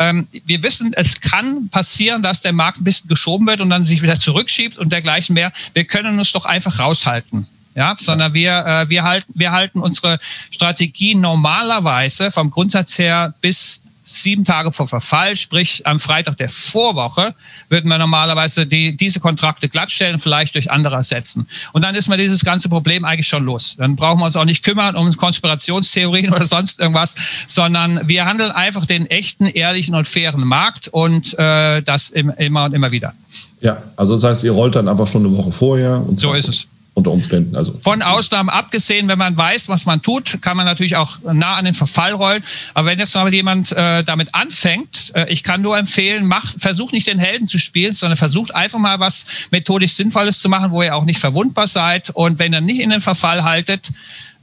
[0.00, 3.86] ähm, wir wissen, es kann passieren, dass der Markt ein bisschen geschoben wird und dann
[3.86, 5.52] sich wieder zurückschiebt und dergleichen mehr.
[5.74, 7.46] Wir können uns doch einfach raushalten.
[7.76, 10.18] Ja, sondern wir, äh, wir, halten, wir halten unsere
[10.50, 17.34] Strategie normalerweise vom Grundsatz her bis sieben Tage vor Verfall, sprich am Freitag der Vorwoche,
[17.68, 21.46] würden wir normalerweise die, diese Kontrakte glattstellen, vielleicht durch andere ersetzen.
[21.72, 23.76] Und dann ist mir dieses ganze Problem eigentlich schon los.
[23.78, 27.14] Dann brauchen wir uns auch nicht kümmern um Konspirationstheorien oder sonst irgendwas,
[27.46, 32.74] sondern wir handeln einfach den echten, ehrlichen und fairen Markt und äh, das immer und
[32.74, 33.12] immer wieder.
[33.60, 36.04] Ja, also das heißt, ihr rollt dann einfach schon eine Woche vorher.
[36.06, 37.56] Und so ist es unter Umständen.
[37.56, 41.56] Also Von Ausnahmen abgesehen, wenn man weiß, was man tut, kann man natürlich auch nah
[41.56, 42.42] an den Verfall rollen.
[42.74, 46.92] Aber wenn jetzt noch jemand äh, damit anfängt, äh, ich kann nur empfehlen, mach, versucht
[46.92, 50.82] nicht den Helden zu spielen, sondern versucht einfach mal was methodisch Sinnvolles zu machen, wo
[50.82, 52.10] ihr auch nicht verwundbar seid.
[52.10, 53.90] Und wenn ihr nicht in den Verfall haltet,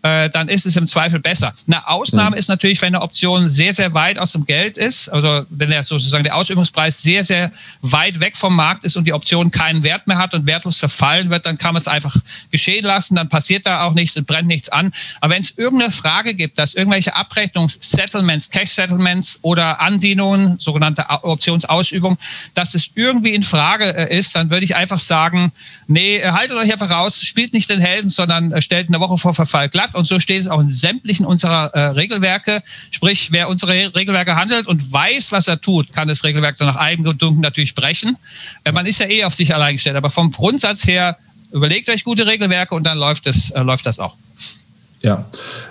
[0.04, 1.54] äh, dann ist es im Zweifel besser.
[1.66, 2.40] Eine Ausnahme mhm.
[2.40, 5.84] ist natürlich, wenn eine Option sehr, sehr weit aus dem Geld ist, also wenn der
[5.84, 10.06] sozusagen der Ausübungspreis sehr, sehr weit weg vom Markt ist und die Option keinen Wert
[10.08, 12.16] mehr hat und wertlos verfallen wird, dann kann man es einfach
[12.52, 14.94] geschehen lassen, dann passiert da auch nichts, und brennt nichts an.
[15.20, 22.18] Aber wenn es irgendeine Frage gibt, dass irgendwelche Abrechnungs-Settlements, Cash-Settlements oder Andienungen, sogenannte Optionsausübung,
[22.54, 25.52] dass es irgendwie in Frage äh, ist, dann würde ich einfach sagen,
[25.88, 29.34] nee, haltet euch einfach raus, spielt nicht den Helden, sondern äh, stellt eine Woche vor
[29.34, 32.64] Verfall glatt und so steht es auch in sämtlichen unserer äh, Regelwerke.
[32.92, 36.76] Sprich, wer unsere Regelwerke handelt und weiß, was er tut, kann das Regelwerk dann nach
[36.76, 38.18] eigenem Dunkel natürlich brechen.
[38.64, 41.18] Äh, man ist ja eh auf sich allein gestellt, aber vom Grundsatz her
[41.52, 44.16] überlegt euch gute Regelwerke und dann läuft, es, äh, läuft das auch.
[45.04, 45.26] Ja,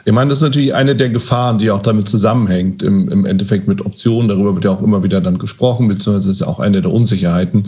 [0.05, 3.67] ich meine, das ist natürlich eine der Gefahren, die auch damit zusammenhängt, im, im Endeffekt
[3.67, 4.29] mit Optionen.
[4.29, 7.65] Darüber wird ja auch immer wieder dann gesprochen, beziehungsweise ist ja auch eine der Unsicherheiten.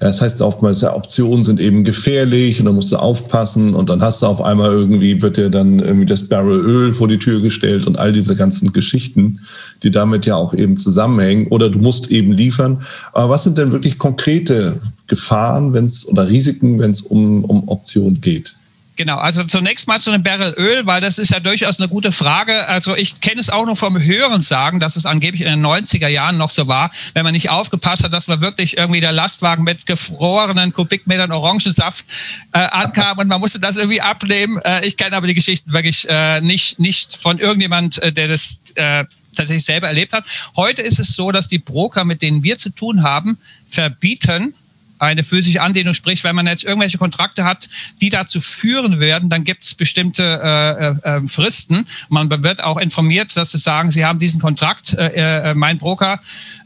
[0.00, 4.00] Das heißt oftmals, ja, Optionen sind eben gefährlich und da musst du aufpassen und dann
[4.00, 7.42] hast du auf einmal irgendwie, wird dir dann irgendwie das Barrel Öl vor die Tür
[7.42, 9.40] gestellt und all diese ganzen Geschichten,
[9.82, 11.48] die damit ja auch eben zusammenhängen.
[11.48, 12.80] Oder du musst eben liefern.
[13.12, 17.68] Aber was sind denn wirklich konkrete Gefahren, wenn es oder Risiken, wenn es um, um
[17.68, 18.56] Optionen geht?
[18.96, 22.12] Genau, also zunächst mal zu einem Barrel Öl, weil das ist ja durchaus eine gute
[22.12, 22.68] Frage.
[22.68, 26.08] Also ich kenne es auch nur vom Hören sagen, dass es angeblich in den 90er
[26.08, 29.64] Jahren noch so war, wenn man nicht aufgepasst hat, dass man wirklich irgendwie der Lastwagen
[29.64, 32.04] mit gefrorenen Kubikmetern Orangensaft
[32.52, 34.60] äh, ankam und man musste das irgendwie abnehmen.
[34.62, 38.60] Äh, ich kenne aber die Geschichten wirklich äh, nicht, nicht von irgendjemand, äh, der das
[38.74, 40.24] äh, tatsächlich selber erlebt hat.
[40.54, 44.54] Heute ist es so, dass die Broker, mit denen wir zu tun haben, verbieten,
[45.02, 45.94] eine physische Anlehnung.
[45.94, 47.68] Sprich, wenn man jetzt irgendwelche Kontrakte hat,
[48.00, 51.86] die dazu führen werden, dann gibt es bestimmte äh, äh, äh, Fristen.
[52.08, 56.14] Man wird auch informiert, dass sie sagen, sie haben diesen Kontrakt, äh, äh, mein Broker
[56.14, 56.18] äh,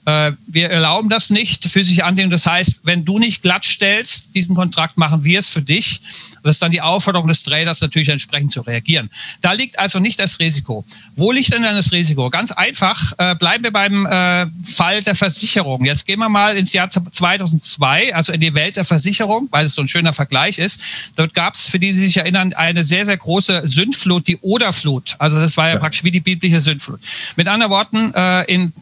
[0.06, 2.30] wir erlauben das nicht, physische Anlehnung.
[2.30, 6.00] Das heißt, wenn du nicht glatt stellst, diesen Kontrakt machen wir es für dich.
[6.44, 9.10] Das ist dann die Aufforderung des Traders, natürlich entsprechend zu reagieren.
[9.40, 10.84] Da liegt also nicht das Risiko.
[11.16, 12.30] Wo liegt denn dann das Risiko?
[12.30, 15.84] Ganz einfach, äh, bleiben wir beim äh, Fall der Versicherung.
[15.84, 19.74] Jetzt gehen wir mal ins Jahr 2002, also in die Welt der Versicherung, weil es
[19.74, 20.80] so ein schöner Vergleich ist.
[21.16, 25.16] Dort gab es, für die Sie sich erinnern, eine sehr, sehr große Sündflut, die Oderflut.
[25.18, 25.80] Also das war ja, ja.
[25.80, 27.00] praktisch wie die biblische Sündflut.
[27.34, 28.72] Mit anderen Worten, äh, in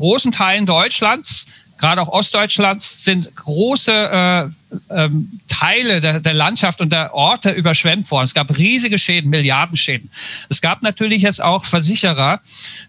[0.00, 1.46] großen Teilen Deutschlands,
[1.78, 8.10] gerade auch Ostdeutschlands, sind große äh, ähm, Teile der, der, Landschaft und der Orte überschwemmt
[8.10, 8.24] worden.
[8.24, 10.10] Es gab riesige Schäden, Milliardenschäden.
[10.48, 12.40] Es gab natürlich jetzt auch Versicherer,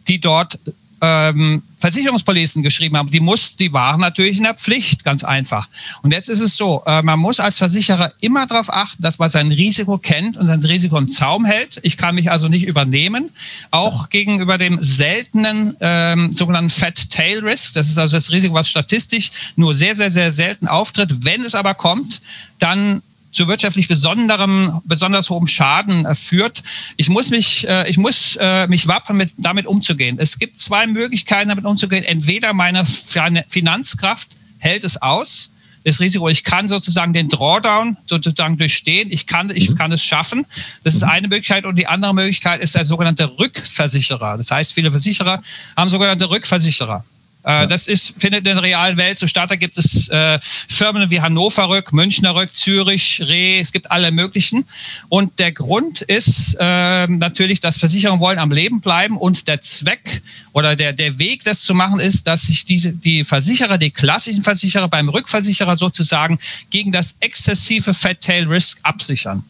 [0.08, 0.58] die dort
[1.02, 3.10] ähm, Versicherungspolicen geschrieben haben.
[3.10, 5.68] Die muss, die waren natürlich in der Pflicht, ganz einfach.
[6.04, 9.30] Und jetzt ist es so, äh, man muss als Versicherer immer darauf achten, dass man
[9.30, 11.80] sein Risiko kennt und sein Risiko im Zaum hält.
[11.82, 13.32] Ich kann mich also nicht übernehmen.
[13.72, 17.74] Auch gegenüber dem seltenen ähm, sogenannten Fat Tail Risk.
[17.74, 21.26] Das ist also das Risiko, was statistisch nur sehr, sehr, sehr selten auftritt.
[21.26, 22.22] Wenn es aber kommt,
[22.60, 26.63] dann zu wirtschaftlich besonderem, besonders hohem Schaden äh, führt.
[26.98, 30.17] Ich muss mich, äh, ich muss äh, mich wappern, mit, damit umzugehen.
[30.20, 32.04] Es gibt zwei Möglichkeiten, damit umzugehen.
[32.04, 34.28] Entweder meine Finanzkraft
[34.60, 35.52] hält es aus,
[35.84, 39.76] das Risiko, ich kann sozusagen den Drawdown sozusagen durchstehen, ich kann, ich mhm.
[39.76, 40.46] kann es schaffen.
[40.84, 41.10] Das ist mhm.
[41.10, 44.38] eine Möglichkeit und die andere Möglichkeit ist der sogenannte Rückversicherer.
[44.38, 45.41] Das heißt, viele Versicherer
[45.76, 47.04] haben sogenannte Rückversicherer.
[47.43, 49.49] Äh, das ist, findet in der realen Welt so statt.
[49.49, 54.12] Da gibt es äh, Firmen wie Hannover Rück, Münchner Rück, Zürich, Reh, es gibt alle
[54.12, 54.65] möglichen.
[55.10, 60.21] Und der Grund ist äh, natürlich, dass Versicherungen wollen am Leben bleiben und der Zweck
[60.54, 64.43] oder der, der Weg, das zu machen, ist, dass sich diese, die Versicherer, die klassischen
[64.43, 69.43] Versicherer beim Rückversicherer sozusagen gegen das exzessive Fat Tail Risk absichern.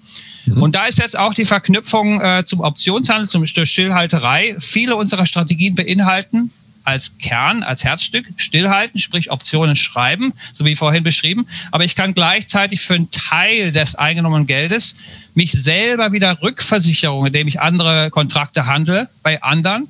[0.46, 0.62] Mhm.
[0.62, 4.56] Und da ist jetzt auch die Verknüpfung äh, zum Optionshandel, zum Stillhalterei.
[4.60, 6.52] Viele unserer Strategien beinhalten
[6.84, 11.48] als Kern, als Herzstück stillhalten, sprich Optionen schreiben, so wie vorhin beschrieben.
[11.72, 14.96] Aber ich kann gleichzeitig für einen Teil des eingenommenen Geldes
[15.34, 19.88] mich selber wieder rückversicherung, indem ich andere Kontrakte handle bei anderen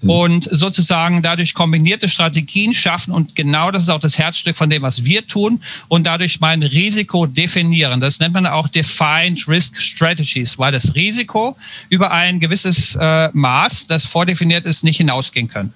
[0.00, 0.10] hm.
[0.10, 4.82] und sozusagen dadurch kombinierte Strategien schaffen und genau das ist auch das Herzstück von dem,
[4.82, 8.00] was wir tun und dadurch mein Risiko definieren.
[8.00, 11.56] Das nennt man auch Defined Risk Strategies, weil das Risiko
[11.88, 15.72] über ein gewisses äh, Maß, das vordefiniert ist, nicht hinausgehen kann.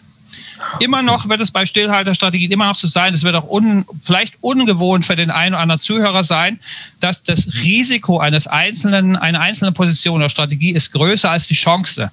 [0.80, 4.34] Immer noch wird es bei Stillhalterstrategien immer noch so sein, es wird auch un, vielleicht
[4.40, 6.58] ungewohnt für den einen oder anderen Zuhörer sein,
[7.00, 12.10] dass das Risiko eines einzelnen, einer einzelnen Position oder Strategie ist größer als die Chance.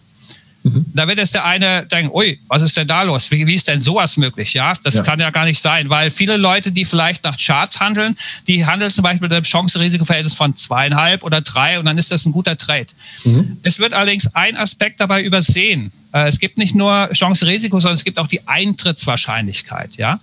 [0.64, 0.86] Mhm.
[0.94, 3.30] Da wird jetzt der eine denken, ui, was ist denn da los?
[3.32, 4.54] Wie, wie ist denn sowas möglich?
[4.54, 5.04] Ja, das ja.
[5.04, 8.92] kann ja gar nicht sein, weil viele Leute, die vielleicht nach Charts handeln, die handeln
[8.92, 12.58] zum Beispiel mit einem Chance-Risiko-Verhältnis von zweieinhalb oder drei und dann ist das ein guter
[12.58, 12.88] Trade.
[13.26, 13.58] Mhm.
[13.64, 15.92] Es wird allerdings ein Aspekt dabei übersehen.
[16.14, 20.20] Äh, es gibt nicht nur Chance-Risiko, sondern es gibt auch die Eintrittswahrscheinlichkeit, ja.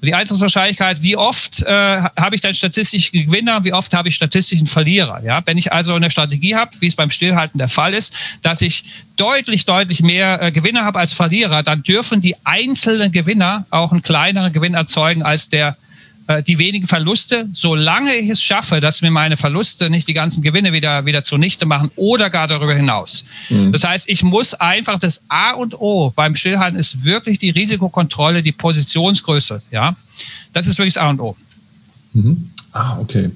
[0.00, 4.68] Die Eintrittswahrscheinlichkeit, wie oft äh, habe ich dann statistischen Gewinner, wie oft habe ich statistischen
[4.68, 5.20] Verlierer.
[5.24, 5.42] Ja?
[5.44, 8.84] Wenn ich also eine Strategie habe, wie es beim Stillhalten der Fall ist, dass ich
[9.16, 14.02] deutlich, deutlich mehr äh, Gewinner habe als Verlierer, dann dürfen die einzelnen Gewinner auch einen
[14.02, 15.76] kleineren Gewinn erzeugen als der
[16.28, 20.42] äh, die wenigen Verluste, solange ich es schaffe, dass mir meine Verluste nicht die ganzen
[20.42, 23.24] Gewinne wieder, wieder zunichte machen oder gar darüber hinaus.
[23.48, 23.72] Mhm.
[23.72, 28.42] Das heißt, ich muss einfach das A und O beim Stillhalten ist wirklich die Risikokontrolle,
[28.42, 29.62] die Positionsgröße.
[29.70, 29.96] Ja,
[30.52, 31.34] das ist wirklich das A und O.
[32.12, 32.50] Mhm.
[32.72, 33.30] Ah, okay.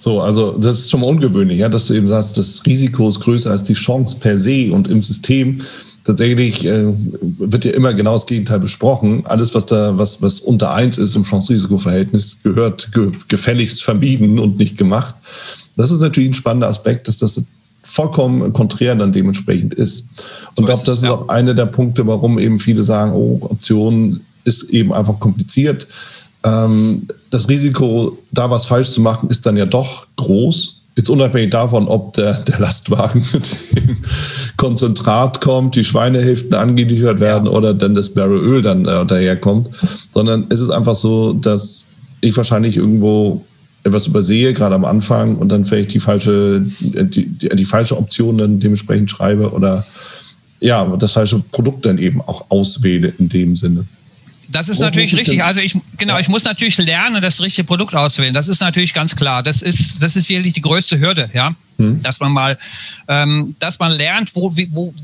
[0.00, 3.20] So, also das ist schon mal ungewöhnlich, ja, dass du eben sagst, das Risiko ist
[3.20, 5.62] größer als die Chance per se und im System
[6.06, 6.86] tatsächlich äh,
[7.20, 9.26] wird ja immer genau das Gegenteil besprochen.
[9.26, 14.58] Alles, was da, was, was unter eins ist im Chance-Risiko-Verhältnis, gehört ge gefälligst vermieden und
[14.58, 15.14] nicht gemacht.
[15.76, 17.42] Das ist natürlich ein spannender Aspekt, dass das
[17.82, 20.08] vollkommen konträr dann dementsprechend ist.
[20.54, 24.20] Und ich glaube, das ist auch einer der Punkte, warum eben viele sagen, oh, Optionen
[24.44, 25.88] ist eben einfach kompliziert.
[26.44, 30.75] Ähm, das Risiko, da was falsch zu machen, ist dann ja doch groß.
[30.96, 33.98] Jetzt unabhängig davon, ob der, der Lastwagen mit dem
[34.56, 37.52] Konzentrat kommt, die Schweinehälften angeliefert werden ja.
[37.52, 39.68] oder dann das Barrel Öl dann äh, daherkommt,
[40.08, 41.88] sondern es ist einfach so, dass
[42.22, 43.44] ich wahrscheinlich irgendwo
[43.84, 48.38] etwas übersehe, gerade am Anfang, und dann vielleicht die falsche, die, die, die falsche Option
[48.38, 49.86] dann dementsprechend schreibe oder
[50.60, 53.84] ja, das falsche Produkt dann eben auch auswähle in dem Sinne.
[54.56, 55.44] Das ist Wo natürlich richtig.
[55.44, 56.20] Also ich genau, ja.
[56.20, 58.32] ich muss natürlich lernen, das richtige Produkt auszuwählen.
[58.32, 59.42] Das ist natürlich ganz klar.
[59.42, 62.02] Das ist das ist jährlich die größte Hürde, ja, hm.
[62.02, 62.58] dass man mal,
[63.08, 64.94] ähm, dass man lernt, wo, wo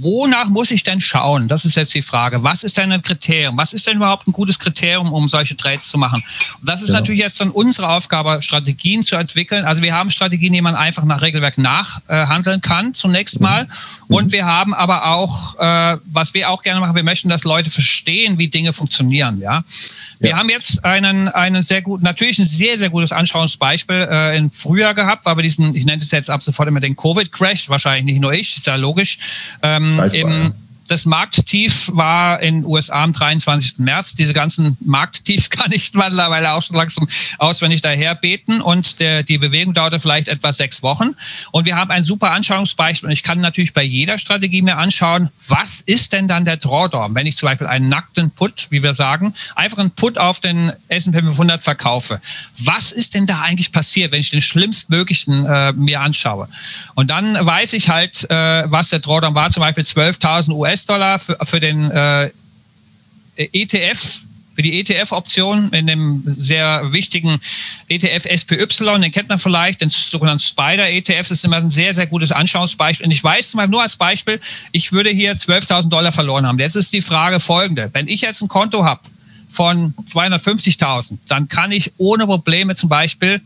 [0.00, 1.48] wonach muss ich denn schauen?
[1.48, 2.42] Das ist jetzt die Frage.
[2.42, 3.56] Was ist denn ein Kriterium?
[3.56, 6.22] Was ist denn überhaupt ein gutes Kriterium, um solche Trades zu machen?
[6.60, 7.00] Und das ist genau.
[7.00, 9.64] natürlich jetzt dann unsere Aufgabe, Strategien zu entwickeln.
[9.64, 13.44] Also wir haben Strategien, die man einfach nach Regelwerk nachhandeln äh, kann, zunächst mhm.
[13.44, 13.64] mal.
[13.64, 14.14] Mhm.
[14.14, 17.70] Und wir haben aber auch, äh, was wir auch gerne machen, wir möchten, dass Leute
[17.70, 19.40] verstehen, wie Dinge funktionieren.
[19.40, 19.64] Ja,
[20.20, 20.36] wir ja.
[20.36, 24.94] haben jetzt einen, einen sehr gut, natürlich ein sehr, sehr gutes Anschauungsbeispiel äh, im Frühjahr
[24.94, 28.20] gehabt, weil wir diesen, ich nenne es jetzt ab sofort immer den Covid-Crash, wahrscheinlich nicht
[28.20, 29.18] nur ich, ist ja logisch.
[29.62, 30.52] Ähm, im,
[30.92, 33.78] das Markttief war in den USA am 23.
[33.78, 34.14] März.
[34.14, 38.60] Diese ganzen Markttiefs kann ich mittlerweile auch schon langsam auswendig daher beten.
[38.60, 41.16] Und der, die Bewegung dauerte vielleicht etwa sechs Wochen.
[41.50, 43.06] Und wir haben ein super Anschauungsbeispiel.
[43.06, 47.14] Und ich kann natürlich bei jeder Strategie mir anschauen, was ist denn dann der Drawdown?
[47.14, 50.72] Wenn ich zum Beispiel einen nackten Put, wie wir sagen, einfach einen Put auf den
[50.88, 52.20] S&P 500 verkaufe.
[52.58, 56.48] Was ist denn da eigentlich passiert, wenn ich den schlimmstmöglichen äh, mir anschaue?
[56.94, 59.48] Und dann weiß ich halt, äh, was der Drawdown war.
[59.48, 62.30] Zum Beispiel 12.000 US US-Dollar für, für den äh,
[63.36, 64.22] ETF,
[64.54, 67.40] für die ETF-Option in dem sehr wichtigen
[67.88, 72.06] ETF SPY, den kennt man vielleicht, den sogenannten Spider-ETF, das ist immer ein sehr, sehr
[72.06, 73.06] gutes Anschauungsbeispiel.
[73.06, 74.40] Und ich weiß Beispiel nur als Beispiel,
[74.72, 76.58] ich würde hier 12.000 Dollar verloren haben.
[76.58, 77.88] Jetzt ist die Frage folgende.
[77.94, 79.00] Wenn ich jetzt ein Konto habe
[79.50, 83.40] von 250.000, dann kann ich ohne Probleme zum Beispiel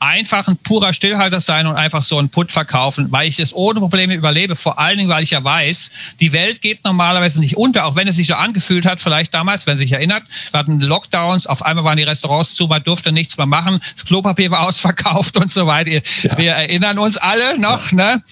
[0.00, 3.80] einfach ein purer Stillhalter sein und einfach so einen Put verkaufen, weil ich das ohne
[3.80, 4.56] Probleme überlebe.
[4.56, 8.08] Vor allen Dingen, weil ich ja weiß, die Welt geht normalerweise nicht unter, auch wenn
[8.08, 10.22] es sich so angefühlt hat, vielleicht damals, wenn sich erinnert.
[10.50, 14.04] Wir hatten Lockdowns, auf einmal waren die Restaurants zu, man durfte nichts mehr machen, das
[14.04, 15.90] Klopapier war ausverkauft und so weiter.
[15.90, 16.38] Ja.
[16.38, 17.92] Wir erinnern uns alle noch.
[17.92, 17.96] Ja.
[17.96, 18.22] Ne?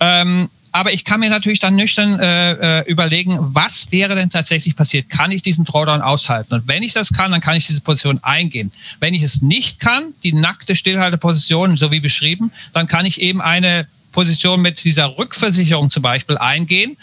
[0.00, 4.74] Ähm, Aber ich kann mir natürlich dann nüchtern äh, äh, überlegen, was wäre denn tatsächlich
[4.74, 5.08] passiert?
[5.08, 6.52] Kann ich diesen Drawdown aushalten?
[6.52, 8.72] Und wenn ich das kann, dann kann ich diese Position eingehen.
[8.98, 13.40] Wenn ich es nicht kann, die nackte Stillhalteposition, so wie beschrieben, dann kann ich eben
[13.40, 16.96] eine Position mit dieser Rückversicherung zum Beispiel eingehen.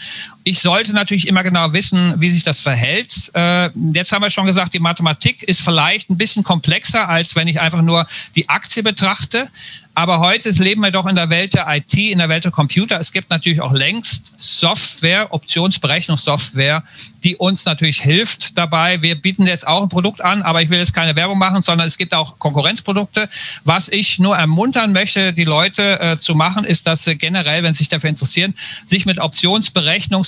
[0.43, 3.31] Ich sollte natürlich immer genau wissen, wie sich das verhält.
[3.35, 7.47] Äh, jetzt haben wir schon gesagt, die Mathematik ist vielleicht ein bisschen komplexer, als wenn
[7.47, 9.47] ich einfach nur die Aktie betrachte.
[9.93, 12.97] Aber heute leben wir doch in der Welt der IT, in der Welt der Computer.
[12.97, 16.83] Es gibt natürlich auch längst Software, Optionsberechnungssoftware,
[17.25, 19.01] die uns natürlich hilft dabei.
[19.01, 21.87] Wir bieten jetzt auch ein Produkt an, aber ich will jetzt keine Werbung machen, sondern
[21.87, 23.27] es gibt auch Konkurrenzprodukte.
[23.65, 27.73] Was ich nur ermuntern möchte, die Leute äh, zu machen, ist, dass sie generell, wenn
[27.73, 29.19] sie sich dafür interessieren, sich mit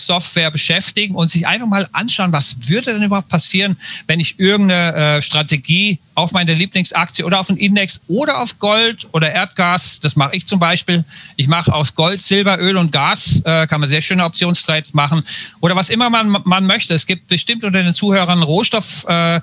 [0.04, 3.78] Optionsberechnungssoftware beschäftigen und sich einfach mal anschauen, was würde denn überhaupt passieren,
[4.08, 9.08] wenn ich irgendeine äh, Strategie auf meine Lieblingsaktie oder auf einen Index oder auf Gold
[9.12, 10.00] oder Erdgas.
[10.00, 11.04] Das mache ich zum Beispiel.
[11.38, 15.24] Ich mache aus Gold, Silber, Öl und Gas, äh, kann man sehr schöne Optionstrades machen.
[15.60, 16.94] Oder was immer man, man möchte.
[16.94, 19.06] Es gibt bestimmt unter den Zuhörern Rohstoff.
[19.08, 19.40] Äh,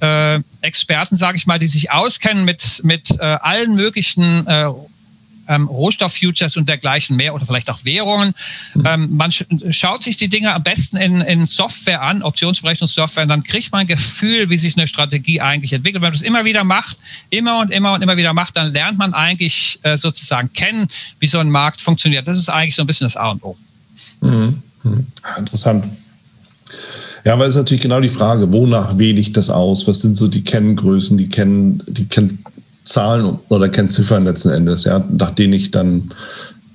[0.00, 4.66] äh, Experten, sage ich mal, die sich auskennen mit, mit äh, allen möglichen äh,
[5.48, 8.34] ähm, Rohstofffutures und dergleichen mehr oder vielleicht auch Währungen.
[8.74, 8.82] Mhm.
[8.86, 13.28] Ähm, man sch schaut sich die Dinge am besten in, in Software an, Optionsberechnungssoftware, und
[13.28, 16.02] dann kriegt man ein Gefühl, wie sich eine Strategie eigentlich entwickelt.
[16.02, 16.96] Wenn man das immer wieder macht,
[17.30, 20.88] immer und immer und immer wieder macht, dann lernt man eigentlich äh, sozusagen kennen,
[21.20, 22.28] wie so ein Markt funktioniert.
[22.28, 23.56] Das ist eigentlich so ein bisschen das A und O.
[24.20, 24.62] Mhm.
[24.82, 25.06] Mhm.
[25.38, 25.84] Interessant.
[27.24, 29.86] Ja, aber es ist natürlich genau die Frage, wonach wähle ich das aus?
[29.86, 32.41] Was sind so die Kenngrößen, die, Kenn, die Kenn
[32.84, 36.10] Zahlen oder Kennziffern letzten Endes, ja, nach denen ich dann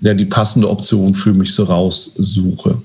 [0.01, 2.81] ja, die passende Option für mich so raussuche.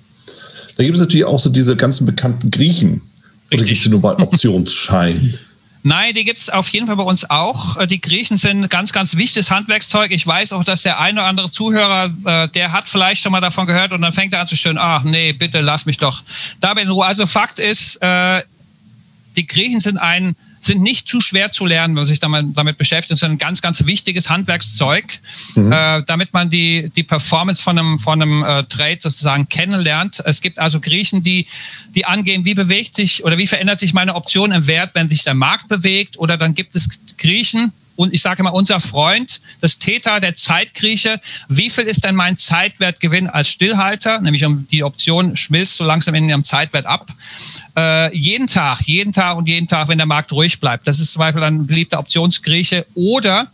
[0.76, 3.02] Da gibt es natürlich auch so diese ganzen bekannten Griechen.
[3.50, 3.52] Richtig.
[3.52, 5.38] Oder gibt es nur bei Optionsschein?
[5.84, 7.76] Nein, die gibt es auf jeden Fall bei uns auch.
[7.76, 10.12] Äh, die Griechen sind ganz, ganz wichtiges Handwerkszeug.
[10.12, 13.40] Ich weiß auch, dass der ein oder andere Zuhörer, äh, der hat vielleicht schon mal
[13.40, 16.22] davon gehört und dann fängt er an zu stöhnen, ach nee, bitte lass mich doch
[16.60, 17.04] dabei in Ruhe.
[17.04, 18.42] Also Fakt ist, äh,
[19.36, 23.10] die Griechen sind ein sind nicht zu schwer zu lernen, wenn man sich damit beschäftigt.
[23.10, 25.04] Das ist ein ganz, ganz wichtiges Handwerkszeug,
[25.54, 25.72] mhm.
[25.72, 30.22] äh, damit man die, die Performance von einem, von einem äh, Trade sozusagen kennenlernt.
[30.24, 31.46] Es gibt also Griechen, die,
[31.94, 35.24] die angehen, wie bewegt sich oder wie verändert sich meine Option im Wert, wenn sich
[35.24, 36.18] der Markt bewegt.
[36.18, 36.88] Oder dann gibt es
[37.18, 42.14] Griechen, und ich sage immer, unser Freund, das Theta, der Zeitgrieche, wie viel ist denn
[42.14, 44.20] mein Zeitwertgewinn als Stillhalter?
[44.20, 47.06] Nämlich um die Option schmilzt so langsam in ihrem Zeitwert ab.
[47.76, 50.88] Äh, jeden Tag, jeden Tag und jeden Tag, wenn der Markt ruhig bleibt.
[50.88, 52.86] Das ist zum Beispiel ein beliebter Optionsgrieche.
[52.94, 53.48] Oder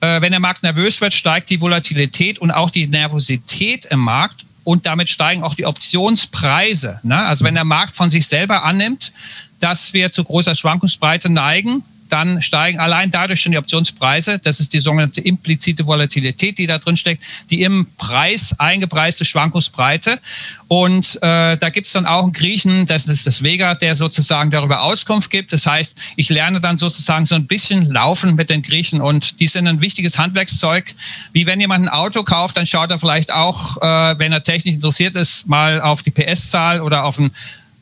[0.00, 4.44] äh, wenn der Markt nervös wird, steigt die Volatilität und auch die Nervosität im Markt
[4.64, 7.00] und damit steigen auch die Optionspreise.
[7.02, 7.18] Ne?
[7.18, 9.12] Also wenn der Markt von sich selber annimmt,
[9.60, 14.38] dass wir zu großer Schwankungsbreite neigen, dann steigen allein dadurch schon die Optionspreise.
[14.38, 20.20] Das ist die sogenannte implizite Volatilität, die da drin steckt, die im Preis eingepreiste Schwankungsbreite.
[20.68, 24.52] Und äh, da gibt es dann auch einen Griechen, das ist das Vega, der sozusagen
[24.52, 25.52] darüber Auskunft gibt.
[25.52, 29.48] Das heißt, ich lerne dann sozusagen so ein bisschen laufen mit den Griechen und die
[29.48, 30.94] sind ein wichtiges Handwerkszeug.
[31.32, 34.76] Wie wenn jemand ein Auto kauft, dann schaut er vielleicht auch, äh, wenn er technisch
[34.76, 37.32] interessiert ist, mal auf die PS-Zahl oder auf ein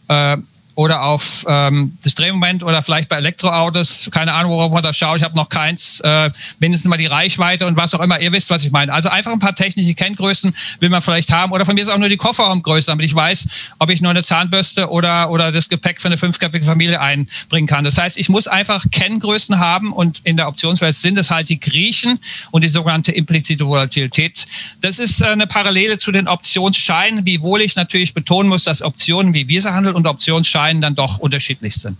[0.08, 0.38] äh,
[0.74, 5.18] oder auf ähm, das Drehmoment oder vielleicht bei Elektroautos, keine Ahnung, worauf man da schaut,
[5.18, 8.48] ich habe noch keins, äh, mindestens mal die Reichweite und was auch immer, ihr wisst,
[8.48, 8.92] was ich meine.
[8.92, 11.98] Also einfach ein paar technische Kenngrößen will man vielleicht haben oder von mir ist auch
[11.98, 13.48] nur die Kofferraumgröße, damit ich weiß,
[13.78, 17.84] ob ich nur eine Zahnbürste oder, oder das Gepäck für eine fünfköpfige Familie einbringen kann.
[17.84, 21.60] Das heißt, ich muss einfach Kenngrößen haben und in der Optionswelt sind es halt die
[21.60, 22.18] Griechen
[22.50, 24.46] und die sogenannte implizite Volatilität.
[24.80, 29.34] Das ist äh, eine Parallele zu den Optionsscheinen, wiewohl ich natürlich betonen muss, dass Optionen,
[29.34, 31.96] wie wir handeln und Optionsscheine Scheinen dann doch unterschiedlich sind.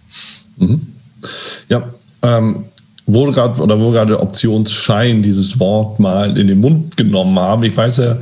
[0.59, 0.87] Mhm.
[1.69, 1.89] Ja,
[2.23, 2.65] ähm,
[3.07, 7.65] wo gerade oder wo gerade Optionsschein dieses Wort mal in den Mund genommen haben.
[7.65, 8.17] Ich weiß ja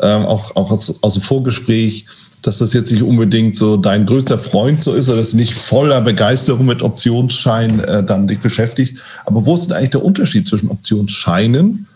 [0.00, 2.04] ähm, auch, auch aus, aus, dem Vorgespräch,
[2.42, 5.54] dass das jetzt nicht unbedingt so dein größter Freund so ist oder dass du nicht
[5.54, 8.98] voller Begeisterung mit Optionsschein äh, dann dich beschäftigst.
[9.24, 11.86] Aber wo ist denn eigentlich der Unterschied zwischen Optionsscheinen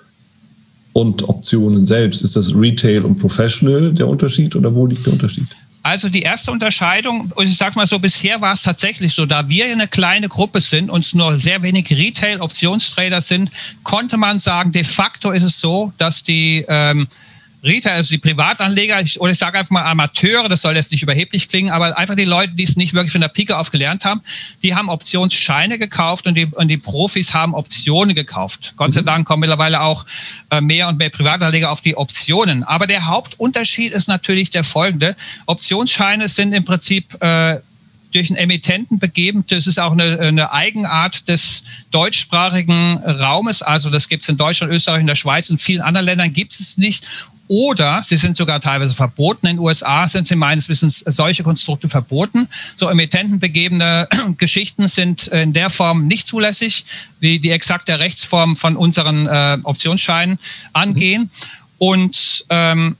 [0.95, 2.23] und Optionen selbst?
[2.23, 5.47] Ist das Retail und Professional der Unterschied oder wo liegt der Unterschied?
[5.83, 9.49] Also die erste Unterscheidung, und ich sage mal so, bisher war es tatsächlich so, da
[9.49, 13.51] wir eine kleine Gruppe sind und nur sehr wenig Retail-Optionstrader sind,
[13.83, 17.09] konnte man sagen, de facto ist es so, dass die ähm,
[17.63, 21.03] Retail, also die Privatanleger, ich, oder ich sage einfach mal Amateure, das soll jetzt nicht
[21.03, 24.05] überheblich klingen, aber einfach die Leute, die es nicht wirklich von der Pike auf gelernt
[24.05, 24.21] haben,
[24.63, 28.75] die haben Optionsscheine gekauft und die, und die Profis haben Optionen gekauft.
[28.77, 29.07] Gott sei mhm.
[29.07, 30.05] Dank kommen mittlerweile auch
[30.51, 32.65] äh, mehr und mehr Privatanleger auf die Optionen.
[32.65, 35.15] Aber der Hauptunterschied ist natürlich der folgende.
[35.47, 37.59] Optionsscheine sind im Prinzip äh,
[38.13, 39.45] durch einen Emittenten begeben.
[39.49, 43.63] Das ist auch eine, eine Eigenart des deutschsprachigen Raumes.
[43.63, 46.53] Also das gibt es in Deutschland, Österreich, in der Schweiz und vielen anderen Ländern gibt
[46.53, 47.09] es nicht
[47.53, 49.47] oder sie sind sogar teilweise verboten.
[49.47, 52.49] In den USA sind sie meines Wissens solche Konstrukte verboten.
[52.77, 56.87] So emittentenbegebene Geschichten sind in der Form nicht zulässig,
[57.21, 60.39] wie die exakte Rechtsform von unseren äh, Optionsscheinen
[60.73, 61.29] angehen.
[61.77, 62.97] Und ähm,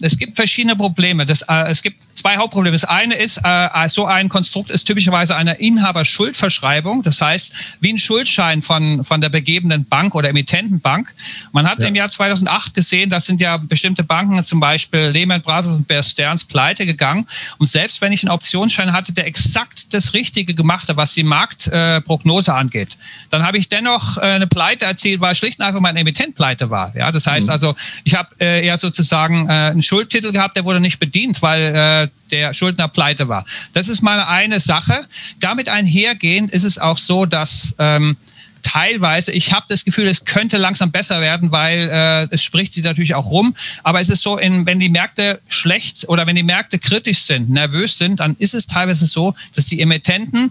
[0.00, 1.26] es gibt verschiedene Probleme.
[1.26, 2.74] Das, äh, es gibt zwei Hauptprobleme.
[2.74, 7.02] Das eine ist, äh, so ein Konstrukt ist typischerweise eine Inhaberschuldverschreibung.
[7.02, 11.12] Das heißt, wie ein Schuldschein von, von der begebenen Bank oder Emittentenbank.
[11.52, 11.88] Man hat ja.
[11.88, 16.02] im Jahr 2008 gesehen, das sind ja bestimmte Banken, zum Beispiel Lehman Brothers und Bear
[16.02, 17.26] Stearns, pleite gegangen.
[17.58, 21.24] Und selbst wenn ich einen Optionsschein hatte, der exakt das Richtige gemacht hat, was die
[21.24, 22.96] Marktprognose äh, angeht,
[23.30, 26.70] dann habe ich dennoch äh, eine Pleite erzielt, weil schlicht und einfach mein Emittent pleite
[26.70, 26.94] war.
[26.96, 27.52] Ja, das heißt mhm.
[27.52, 31.74] also, ich habe äh, eher sozusagen äh, einen Schuldtitel gehabt, der wurde nicht bedient, weil
[31.74, 33.44] äh, der Schuldner pleite war.
[33.72, 35.04] Das ist mal eine Sache.
[35.40, 38.16] Damit einhergehend ist es auch so, dass ähm,
[38.64, 42.82] teilweise, ich habe das Gefühl, es könnte langsam besser werden, weil äh, es spricht sich
[42.82, 43.54] natürlich auch rum.
[43.84, 47.50] Aber es ist so, in, wenn die Märkte schlecht oder wenn die Märkte kritisch sind,
[47.50, 50.50] nervös sind, dann ist es teilweise so, dass die Emittenten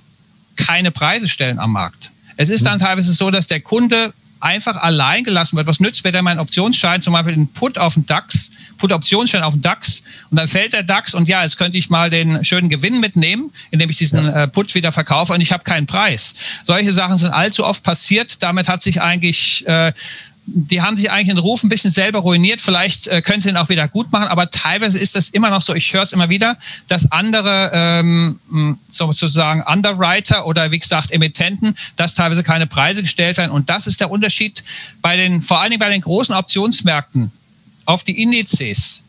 [0.56, 2.12] keine Preise stellen am Markt.
[2.38, 4.14] Es ist dann teilweise so, dass der Kunde
[4.44, 5.68] einfach allein gelassen wird.
[5.68, 9.54] Was nützt, wenn er meinen Optionsschein, zum Beispiel einen Put auf den DAX, Put-Optionsschein auf
[9.54, 12.70] den DAX und dann fällt der DAX und ja, jetzt könnte ich mal den schönen
[12.70, 14.44] Gewinn mitnehmen, indem ich diesen ja.
[14.44, 16.36] äh, Put wieder verkaufe und ich habe keinen Preis.
[16.64, 18.44] Solche Sachen sind allzu oft passiert.
[18.44, 19.94] Damit hat sich eigentlich äh,
[20.46, 22.62] die haben sich eigentlich den Ruf ein bisschen selber ruiniert.
[22.62, 25.62] Vielleicht äh, können sie ihn auch wieder gut machen, aber teilweise ist das immer noch
[25.62, 28.40] so, ich höre es immer wieder, dass andere ähm,
[28.90, 33.52] sozusagen Underwriter oder wie gesagt Emittenten, dass teilweise keine Preise gestellt werden.
[33.52, 34.64] Und das ist der Unterschied
[35.02, 37.32] bei den, vor allen Dingen bei den großen Optionsmärkten
[37.86, 39.04] auf die Indizes.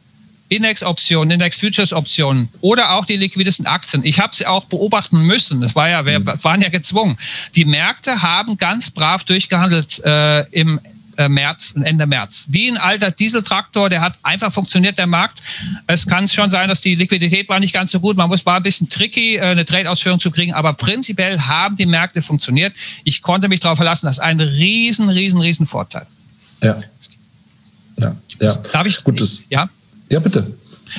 [0.50, 4.04] Index-Optionen, Index-Futures-Optionen oder auch die liquidesten Aktien.
[4.04, 5.60] Ich habe sie auch beobachten müssen.
[5.62, 6.26] Das war ja, wir mhm.
[6.42, 7.16] waren ja gezwungen.
[7.56, 10.78] Die Märkte haben ganz brav durchgehandelt äh, im
[11.16, 12.46] äh, März, Ende März.
[12.48, 15.42] Wie ein alter Dieseltraktor, der hat einfach funktioniert, der Markt.
[15.86, 18.16] Es kann schon sein, dass die Liquidität war nicht ganz so gut.
[18.16, 21.86] Man muss war ein bisschen tricky, äh, eine Trade-Ausführung zu kriegen, aber prinzipiell haben die
[21.86, 22.74] Märkte funktioniert.
[23.04, 24.06] Ich konnte mich darauf verlassen.
[24.06, 26.06] Das ist ein riesen, riesen, riesen Vorteil.
[26.62, 26.80] Ja.
[27.96, 28.54] Ja, ja.
[28.72, 29.02] Darf ich?
[29.04, 29.68] Gut, das, ja?
[30.10, 30.52] Ja, bitte.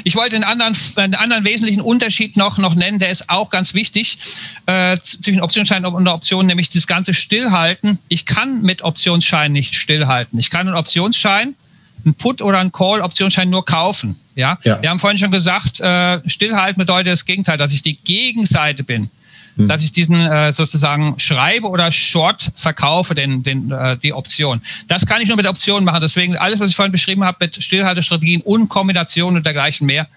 [0.03, 3.73] Ich wollte einen anderen, einen anderen wesentlichen Unterschied noch, noch nennen, der ist auch ganz
[3.73, 4.17] wichtig
[4.65, 7.99] äh, zwischen Optionsschein und Optionen, nämlich das ganze Stillhalten.
[8.07, 10.39] Ich kann mit Optionsschein nicht stillhalten.
[10.39, 11.55] Ich kann einen Optionsschein,
[12.03, 14.19] einen Put oder einen Call-Optionsschein nur kaufen.
[14.35, 14.57] Ja?
[14.63, 14.81] ja?
[14.81, 19.09] Wir haben vorhin schon gesagt, äh, Stillhalten bedeutet das Gegenteil, dass ich die Gegenseite bin.
[19.57, 19.69] Hm.
[19.69, 24.61] dass ich diesen äh, sozusagen schreibe oder short verkaufe, den, den, äh, die Option.
[24.89, 26.01] Das kann ich nur mit Optionen machen.
[26.01, 30.07] Deswegen alles, was ich vorhin beschrieben habe mit Stillhaltestrategien und Kombinationen und dergleichen mehr,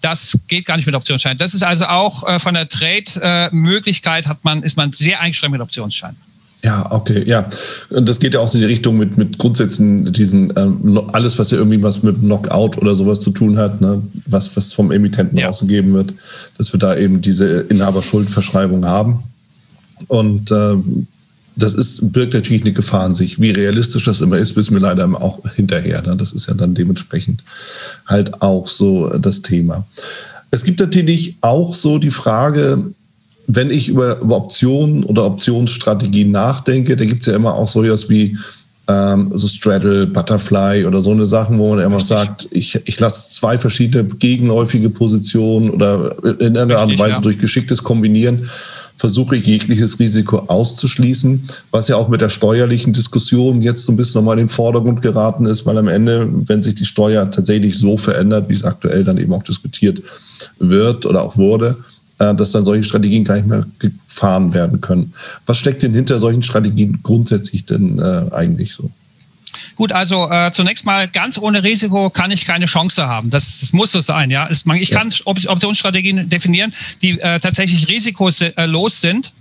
[0.00, 1.38] das geht gar nicht mit Optionsschein.
[1.38, 5.60] Das ist also auch äh, von der Trade-Möglichkeit hat man, ist man sehr eingeschränkt mit
[5.60, 6.16] Optionsschein.
[6.62, 7.48] Ja, okay, ja.
[7.88, 11.50] Und das geht ja auch in die Richtung mit, mit Grundsätzen, diesen, ähm, alles, was
[11.50, 14.02] ja irgendwie was mit Knockout oder sowas zu tun hat, ne?
[14.26, 15.48] was, was vom Emittenten ja.
[15.48, 16.12] ausgegeben wird,
[16.58, 19.22] dass wir da eben diese Inhaberschuldverschreibung haben.
[20.08, 21.06] Und ähm,
[21.56, 23.40] das ist, birgt natürlich eine Gefahr an sich.
[23.40, 26.02] Wie realistisch das immer ist, wissen wir leider auch hinterher.
[26.02, 26.16] Ne?
[26.16, 27.42] Das ist ja dann dementsprechend
[28.06, 29.86] halt auch so das Thema.
[30.50, 32.92] Es gibt natürlich auch so die Frage,
[33.46, 37.82] wenn ich über, über Optionen oder Optionsstrategien nachdenke, da gibt es ja immer auch so
[37.82, 38.36] etwas wie
[38.88, 43.30] ähm, so Straddle, Butterfly oder so eine Sachen, wo man immer sagt, ich, ich lasse
[43.30, 47.20] zwei verschiedene gegenläufige Positionen oder in einer Art und Weise ja.
[47.20, 48.48] durch geschicktes Kombinieren
[49.00, 53.96] versuche ich jegliches Risiko auszuschließen, was ja auch mit der steuerlichen Diskussion jetzt so ein
[53.96, 57.78] bisschen nochmal in den Vordergrund geraten ist, weil am Ende, wenn sich die Steuer tatsächlich
[57.78, 60.02] so verändert, wie es aktuell dann eben auch diskutiert
[60.58, 61.78] wird oder auch wurde,
[62.20, 65.14] dass dann solche Strategien gar nicht mehr gefahren werden können.
[65.46, 68.90] Was steckt denn hinter solchen Strategien grundsätzlich denn äh, eigentlich so?
[69.76, 73.30] Gut, also äh, zunächst mal ganz ohne Risiko kann ich keine Chance haben.
[73.30, 74.46] Das, das muss so sein, ja.
[74.48, 74.98] Es, man, ich ja.
[74.98, 79.32] kann Optionsstrategien definieren, die äh, tatsächlich risikolos sind,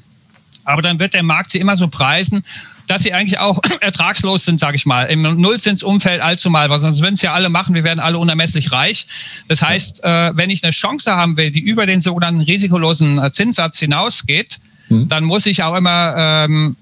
[0.64, 2.44] aber dann wird der Markt sie immer so preisen,
[2.90, 7.02] dass sie eigentlich auch ertragslos sind, sage ich mal, im Nullzinsumfeld allzu mal, weil sonst
[7.02, 9.08] würden es ja alle machen, wir werden alle unermesslich reich.
[9.48, 13.32] Das heißt, äh, wenn ich eine Chance haben will, die über den sogenannten risikolosen äh,
[13.32, 14.60] Zinssatz hinausgeht,
[14.90, 15.08] mhm.
[15.08, 16.76] dann muss ich auch immer ähm,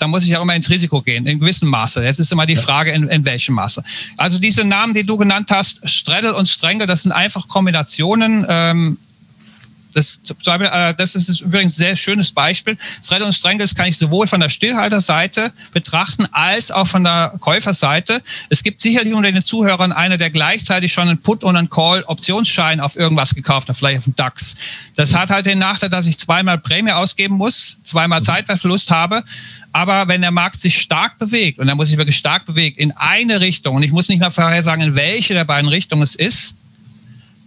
[0.00, 2.02] da muss ich auch immer ins Risiko gehen, in gewissem Maße.
[2.02, 3.82] Jetzt ist immer die Frage, in, in welchem Maße.
[4.16, 8.46] Also diese Namen, die du genannt hast, Straddle und Strengel, das sind einfach Kombinationen.
[8.48, 8.96] Ähm,
[9.94, 12.76] Das, äh, das ist übrigens ein sehr schönes Beispiel.
[13.02, 18.22] Straddle und kann ich sowohl von der Stillhalterseite betrachten als auch von der Käuferseite.
[18.48, 22.80] Es gibt sicherlich unter den Zuhörern einer, der gleichzeitig schon einen Put- und einen Call-Optionsschein
[22.80, 24.56] auf irgendwas gekauft hat, vielleicht auf den DAX.
[24.96, 29.24] Das hat halt den Nachteil, dass ich zweimal Prämie ausgeben muss, zweimal Zeitwertverlust habe.
[29.72, 32.92] Aber wenn der Markt sich stark bewegt, und er muss sich wirklich stark bewegen, in
[32.92, 36.14] eine Richtung, und ich muss nicht mehr vorher sagen, in welche der beiden Richtungen es
[36.14, 36.56] ist,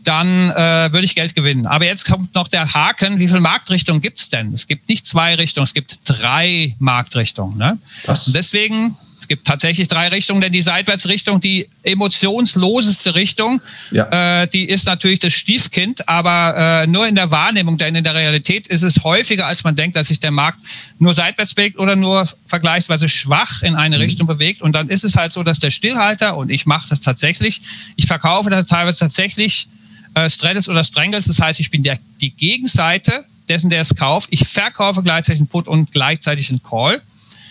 [0.08, 1.66] dann äh, würde ich Geld gewinnen.
[1.66, 4.54] Aber jetzt kommt noch der Haken, wie viele Marktrichtungen gibt es denn?
[4.54, 7.58] Es gibt nicht zwei Richtungen, es gibt drei Marktrichtungen.
[7.58, 7.78] Ne?
[8.06, 8.28] Was?
[8.28, 14.42] Und deswegen, es gibt tatsächlich drei Richtungen, denn die Seitwärtsrichtung, die emotionsloseste Richtung, ja.
[14.42, 18.16] äh, die ist natürlich das Stiefkind, aber äh, nur in der Wahrnehmung, denn in der
[18.16, 20.60] Realität ist es häufiger, als man denkt, dass sich der Markt
[21.00, 24.02] nur seitwärts bewegt oder nur vergleichsweise schwach in eine mhm.
[24.02, 24.62] Richtung bewegt.
[24.62, 27.62] Und dann ist es halt so, dass der Stillhalter, und ich mache das tatsächlich,
[27.96, 29.68] ich verkaufe da teilweise tatsächlich
[30.14, 31.26] äh, Straddles oder Strangles.
[31.26, 34.30] Das heißt, ich bin der, die Gegenseite dessen, der es kauft.
[34.32, 37.02] Ich verkaufe gleichzeitig einen Put und gleichzeitig einen Call.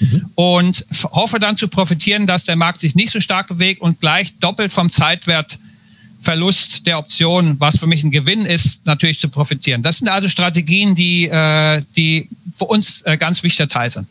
[0.00, 0.26] Mhm.
[0.34, 4.38] Und hoffe dann zu profitieren, dass der Markt sich nicht so stark bewegt und gleich
[4.40, 9.82] doppelt vom Zeitwertverlust der Option, was für mich ein Gewinn ist, natürlich zu profitieren.
[9.82, 14.08] Das sind also Strategien, die, äh, die für uns äh, ganz wichtiger Teil sind.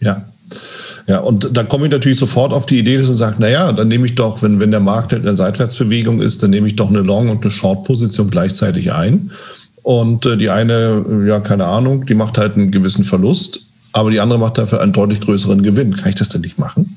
[0.00, 0.26] Ja,
[1.06, 3.88] ja, und da komme ich natürlich sofort auf die Idee, dass man sagt, naja, dann
[3.88, 6.88] nehme ich doch, wenn, wenn der Markt in der Seitwärtsbewegung ist, dann nehme ich doch
[6.88, 9.30] eine Long- und eine Short-Position gleichzeitig ein.
[9.82, 13.60] Und äh, die eine, ja, keine Ahnung, die macht halt einen gewissen Verlust,
[13.92, 15.94] aber die andere macht dafür einen deutlich größeren Gewinn.
[15.94, 16.96] Kann ich das denn nicht machen?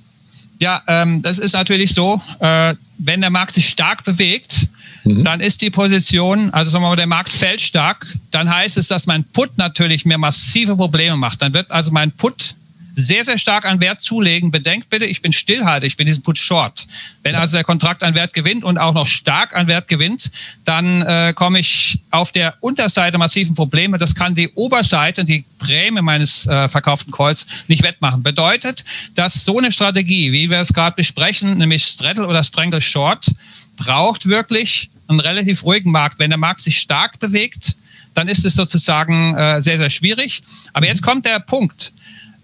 [0.60, 4.68] Ja, ähm, das ist natürlich so, äh, wenn der Markt sich stark bewegt,
[5.04, 5.24] mhm.
[5.24, 8.88] dann ist die Position, also sagen wir mal, der Markt fällt stark, dann heißt es,
[8.88, 11.42] dass mein Put natürlich mir massive Probleme macht.
[11.42, 12.56] Dann wird also mein Put
[13.00, 14.50] sehr, sehr stark an Wert zulegen.
[14.50, 16.88] Bedenkt bitte, ich bin Stillhalter, ich bin diesen Put Short.
[17.22, 20.32] Wenn also der Kontrakt an Wert gewinnt und auch noch stark an Wert gewinnt,
[20.66, 24.00] dann äh, komme ich auf der Unterseite massiven Probleme.
[24.00, 28.24] Das kann die Oberseite, die Prämie meines äh, verkauften Calls nicht wettmachen.
[28.24, 28.84] Bedeutet,
[29.14, 33.28] dass so eine Strategie, wie wir es gerade besprechen, nämlich Straddle oder Strangle Short,
[33.78, 36.18] braucht wirklich einen relativ ruhigen Markt.
[36.18, 37.76] Wenn der Markt sich stark bewegt,
[38.16, 40.42] dann ist es sozusagen äh, sehr, sehr schwierig.
[40.74, 41.92] Aber jetzt kommt der Punkt.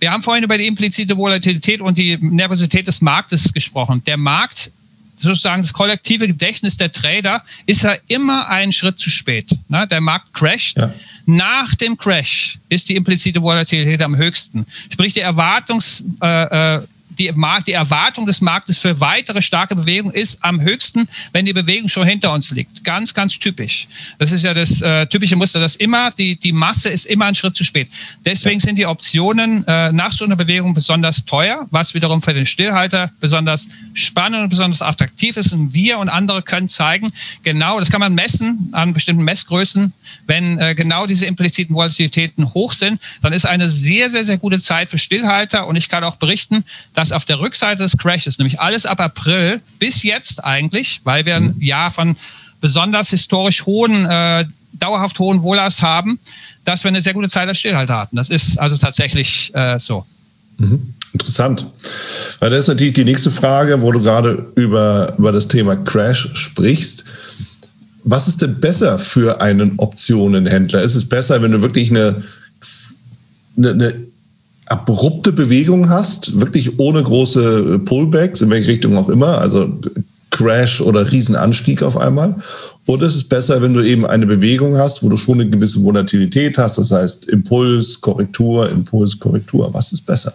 [0.03, 4.03] Wir haben vorhin über die implizite Volatilität und die Nervosität des Marktes gesprochen.
[4.03, 4.69] Der Markt,
[5.15, 9.57] sozusagen das kollektive Gedächtnis der Trader, ist ja immer einen Schritt zu spät.
[9.69, 9.87] Ne?
[9.87, 10.75] Der Markt crasht.
[10.75, 10.93] Ja.
[11.25, 14.65] Nach dem Crash ist die implizite Volatilität am höchsten.
[14.91, 16.79] Sprich, die Erwartungs, äh,
[17.17, 17.31] die,
[17.67, 22.07] die Erwartung des Marktes für weitere starke Bewegung ist am höchsten, wenn die Bewegung schon
[22.07, 22.83] hinter uns liegt.
[22.83, 23.87] Ganz, ganz typisch.
[24.19, 27.35] Das ist ja das äh, typische Muster, dass immer die, die Masse ist immer einen
[27.35, 27.89] Schritt zu spät.
[28.25, 28.65] Deswegen ja.
[28.65, 33.11] sind die Optionen äh, nach so einer Bewegung besonders teuer, was wiederum für den Stillhalter
[33.19, 35.53] besonders spannend und besonders attraktiv ist.
[35.53, 39.93] Und wir und andere können zeigen, genau, das kann man messen an bestimmten Messgrößen,
[40.27, 44.59] wenn äh, genau diese impliziten Volatilitäten hoch sind, dann ist eine sehr, sehr, sehr gute
[44.59, 45.67] Zeit für Stillhalter.
[45.67, 49.01] Und ich kann auch berichten, dass dass auf der Rückseite des Crashes, nämlich alles ab
[49.01, 51.61] April bis jetzt eigentlich, weil wir ein mhm.
[51.61, 52.15] Jahr von
[52.61, 56.17] besonders historisch hohen, äh, dauerhaft hohen Wohlers haben,
[56.63, 58.15] dass wir eine sehr gute Zeit als Stillhalter hatten.
[58.15, 60.05] Das ist also tatsächlich äh, so.
[60.57, 60.93] Mhm.
[61.11, 61.67] Interessant.
[62.39, 66.29] Weil das ist natürlich die nächste Frage, wo du gerade über, über das Thema Crash
[66.35, 67.03] sprichst.
[68.05, 70.81] Was ist denn besser für einen Optionenhändler?
[70.81, 72.23] Ist es besser, wenn du wirklich eine,
[73.57, 73.93] eine, eine
[74.65, 79.79] abrupte Bewegung hast, wirklich ohne große Pullbacks, in welche Richtung auch immer, also
[80.29, 82.35] Crash oder Riesenanstieg auf einmal.
[82.85, 85.81] Oder ist es besser, wenn du eben eine Bewegung hast, wo du schon eine gewisse
[85.83, 89.73] Volatilität hast, das heißt Impuls, Korrektur, Impuls, Korrektur.
[89.73, 90.33] Was ist besser?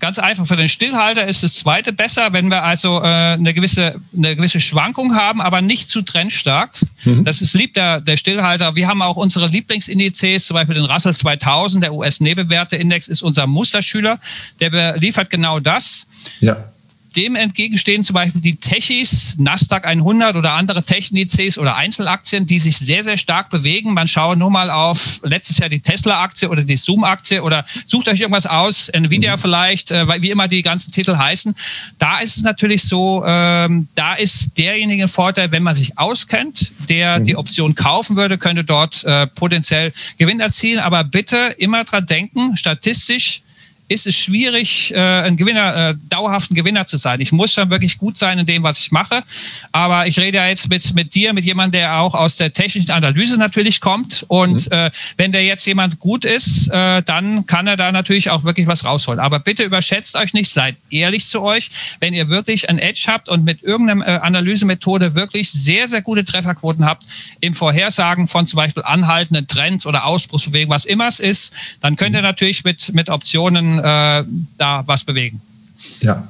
[0.00, 3.94] Ganz einfach, für den Stillhalter ist das zweite besser, wenn wir also äh, eine, gewisse,
[4.16, 6.70] eine gewisse Schwankung haben, aber nicht zu trendstark.
[7.04, 7.24] Mhm.
[7.24, 8.74] Das ist lieb der, der Stillhalter.
[8.74, 14.18] Wir haben auch unsere Lieblingsindizes, zum Beispiel den Russell 2000, der US-Nebelwerteindex ist unser Musterschüler.
[14.60, 16.06] Der liefert genau das.
[16.40, 16.56] Ja
[17.16, 22.76] dem entgegenstehen zum Beispiel die Techis, Nasdaq 100 oder andere Technizes oder Einzelaktien, die sich
[22.76, 23.94] sehr, sehr stark bewegen.
[23.94, 28.20] Man schaue nur mal auf letztes Jahr die Tesla-Aktie oder die Zoom-Aktie oder sucht euch
[28.20, 29.40] irgendwas aus, Nvidia mhm.
[29.40, 31.54] vielleicht, äh, wie immer die ganzen Titel heißen.
[31.98, 37.20] Da ist es natürlich so, ähm, da ist derjenige Vorteil, wenn man sich auskennt, der
[37.20, 37.24] mhm.
[37.24, 40.80] die Option kaufen würde, könnte dort äh, potenziell Gewinn erzielen.
[40.80, 43.43] Aber bitte immer dran denken, statistisch
[43.88, 47.20] ist es schwierig, äh, ein Gewinner, äh, dauerhaften Gewinner zu sein.
[47.20, 49.22] Ich muss schon wirklich gut sein in dem, was ich mache.
[49.72, 52.90] Aber ich rede ja jetzt mit, mit dir, mit jemandem, der auch aus der technischen
[52.90, 54.24] Analyse natürlich kommt.
[54.28, 54.76] Und mhm.
[54.76, 58.66] äh, wenn der jetzt jemand gut ist, äh, dann kann er da natürlich auch wirklich
[58.66, 59.20] was rausholen.
[59.20, 61.70] Aber bitte überschätzt euch nicht, seid ehrlich zu euch.
[62.00, 66.24] Wenn ihr wirklich ein Edge habt und mit irgendeiner äh, Analysemethode wirklich sehr, sehr gute
[66.24, 67.04] Trefferquoten habt
[67.40, 72.16] im Vorhersagen von zum Beispiel anhaltenden Trends oder Ausbruchsbewegungen, was immer es ist, dann könnt
[72.16, 72.28] ihr mhm.
[72.28, 74.24] natürlich mit, mit Optionen äh,
[74.58, 75.40] da was bewegen.
[76.00, 76.28] Ja.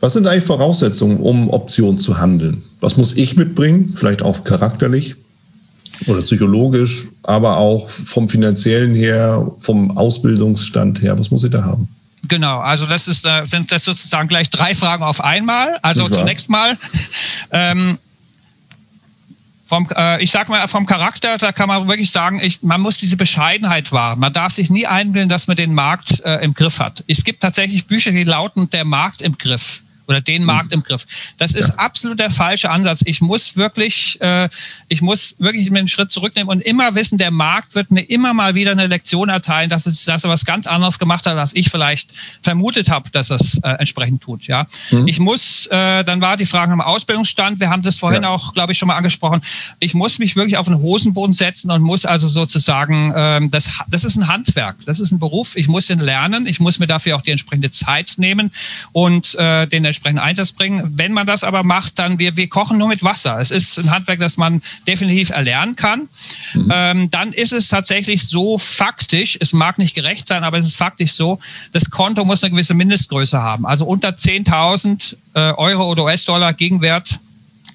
[0.00, 2.62] Was sind eigentlich Voraussetzungen, um Optionen zu handeln?
[2.80, 3.92] Was muss ich mitbringen?
[3.94, 5.16] Vielleicht auch charakterlich
[6.06, 11.18] oder psychologisch, aber auch vom finanziellen her, vom Ausbildungsstand her.
[11.18, 11.88] Was muss ich da haben?
[12.28, 15.78] Genau, also das ist äh, sind das sozusagen gleich drei Fragen auf einmal.
[15.82, 16.76] Also zunächst mal,
[17.52, 17.98] ähm,
[19.68, 22.98] vom, äh, ich sag mal, vom Charakter, da kann man wirklich sagen, ich, man muss
[22.98, 24.18] diese Bescheidenheit wahren.
[24.18, 27.04] Man darf sich nie einbilden, dass man den Markt äh, im Griff hat.
[27.06, 31.06] Es gibt tatsächlich Bücher, die lauten Der Markt im Griff oder den Markt im Griff.
[31.36, 31.74] Das ist ja.
[31.76, 33.02] absolut der falsche Ansatz.
[33.04, 34.48] Ich muss wirklich, äh,
[34.88, 38.54] ich muss wirklich einen Schritt zurücknehmen und immer wissen, der Markt wird mir immer mal
[38.54, 41.70] wieder eine Lektion erteilen, dass, es, dass er was ganz anderes gemacht hat, als ich
[41.70, 42.10] vielleicht
[42.42, 44.46] vermutet habe, dass er es äh, entsprechend tut.
[44.46, 45.06] Ja, mhm.
[45.06, 47.60] ich muss, äh, dann war die Frage am Ausbildungsstand.
[47.60, 48.30] Wir haben das vorhin ja.
[48.30, 49.42] auch, glaube ich, schon mal angesprochen.
[49.78, 54.04] Ich muss mich wirklich auf den Hosenboden setzen und muss also sozusagen, ähm, das, das
[54.04, 55.56] ist ein Handwerk, das ist ein Beruf.
[55.56, 56.46] Ich muss ihn lernen.
[56.46, 58.50] Ich muss mir dafür auch die entsprechende Zeit nehmen
[58.92, 60.82] und äh, den entsprechenden Einsatz bringen.
[60.96, 63.40] Wenn man das aber macht, dann wir, wir kochen nur mit Wasser.
[63.40, 66.08] Es ist ein Handwerk, das man definitiv erlernen kann.
[66.54, 66.72] Mhm.
[66.72, 70.76] Ähm, dann ist es tatsächlich so faktisch, es mag nicht gerecht sein, aber es ist
[70.76, 71.40] faktisch so,
[71.72, 73.66] das Konto muss eine gewisse Mindestgröße haben.
[73.66, 77.18] Also unter 10.000 äh, Euro oder US-Dollar Gegenwert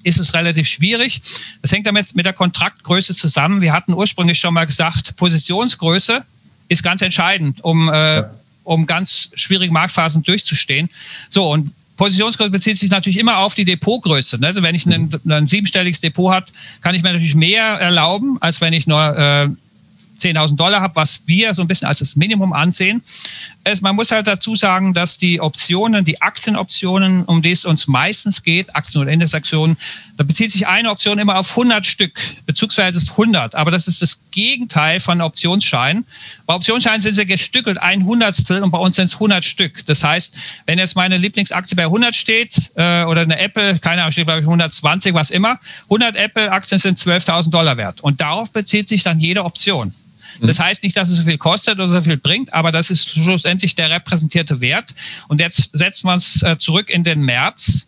[0.02, 1.20] ist es relativ schwierig.
[1.62, 3.60] Das hängt damit mit der Kontraktgröße zusammen.
[3.60, 6.24] Wir hatten ursprünglich schon mal gesagt, Positionsgröße
[6.68, 8.24] ist ganz entscheidend, um, äh,
[8.64, 10.88] um ganz schwierige Marktphasen durchzustehen.
[11.28, 14.38] So, und Positionsgröße bezieht sich natürlich immer auf die Depotgröße.
[14.42, 16.46] Also wenn ich ein, ein siebenstelliges Depot habe,
[16.80, 19.48] kann ich mir natürlich mehr erlauben, als wenn ich nur äh,
[20.18, 23.02] 10.000 Dollar habe, was wir so ein bisschen als das Minimum ansehen.
[23.66, 27.86] Es, man muss halt dazu sagen, dass die Optionen, die Aktienoptionen, um die es uns
[27.86, 29.78] meistens geht, Aktien- oder Indexaktionen,
[30.18, 32.12] da bezieht sich eine Option immer auf 100 Stück.
[32.44, 36.04] Bezugsweise ist 100, aber das ist das Gegenteil von Optionsscheinen.
[36.44, 39.86] Bei Optionsscheinen sind sie gestückelt, ein Hundertstel und bei uns sind es 100 Stück.
[39.86, 40.34] Das heißt,
[40.66, 44.40] wenn jetzt meine Lieblingsaktie bei 100 steht äh, oder eine Apple, keine Ahnung, steht glaube
[44.40, 49.20] ich 120, was immer, 100 Apple-Aktien sind 12.000 Dollar wert und darauf bezieht sich dann
[49.20, 49.94] jede Option.
[50.40, 53.10] Das heißt nicht, dass es so viel kostet oder so viel bringt, aber das ist
[53.10, 54.94] schlussendlich der repräsentierte Wert.
[55.28, 57.86] Und jetzt setzt man es äh, zurück in den März,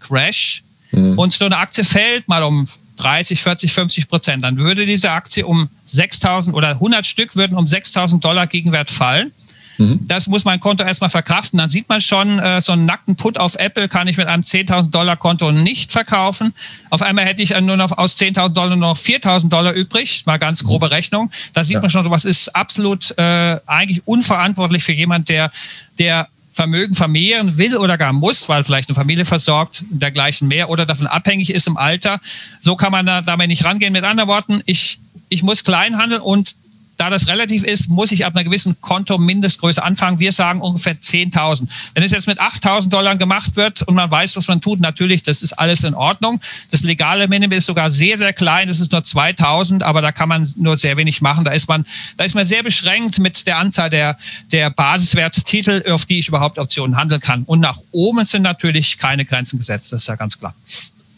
[0.00, 1.18] Crash, mhm.
[1.18, 2.66] und so eine Aktie fällt mal um
[2.96, 4.44] 30, 40, 50 Prozent.
[4.44, 9.32] Dann würde diese Aktie um 6.000 oder 100 Stück würden um 6.000 Dollar Gegenwert fallen.
[9.78, 10.00] Mhm.
[10.02, 11.58] Das muss mein Konto erstmal verkraften.
[11.58, 14.42] Dann sieht man schon, äh, so einen nackten Put auf Apple kann ich mit einem
[14.42, 16.54] 10.000 Dollar Konto nicht verkaufen.
[16.90, 20.24] Auf einmal hätte ich nur noch aus 10.000 Dollar nur noch 4.000 Dollar übrig.
[20.26, 21.30] Mal ganz grobe Rechnung.
[21.52, 21.80] Da sieht ja.
[21.80, 25.50] man schon, was ist absolut äh, eigentlich unverantwortlich für jemand, der,
[25.98, 30.86] der Vermögen vermehren will oder gar muss, weil vielleicht eine Familie versorgt, dergleichen mehr oder
[30.86, 32.20] davon abhängig ist im Alter.
[32.60, 33.92] So kann man da damit nicht rangehen.
[33.92, 36.54] Mit anderen Worten, ich, ich muss klein handeln und
[36.96, 40.18] da das relativ ist, muss ich ab einer gewissen Konto-Mindestgröße anfangen.
[40.18, 41.66] Wir sagen ungefähr 10.000.
[41.94, 45.22] Wenn es jetzt mit 8.000 Dollar gemacht wird und man weiß, was man tut, natürlich,
[45.22, 46.40] das ist alles in Ordnung.
[46.70, 48.68] Das legale Minimum ist sogar sehr, sehr klein.
[48.68, 51.44] Das ist nur 2.000, aber da kann man nur sehr wenig machen.
[51.44, 51.84] Da ist man,
[52.16, 54.16] da ist man sehr beschränkt mit der Anzahl der,
[54.52, 57.42] der Basiswerttitel, auf die ich überhaupt Optionen handeln kann.
[57.44, 59.92] Und nach oben sind natürlich keine Grenzen gesetzt.
[59.92, 60.54] Das ist ja ganz klar.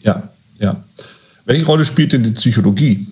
[0.03, 0.23] Ja,
[0.59, 0.83] ja.
[1.45, 3.07] Welche Rolle spielt denn die Psychologie?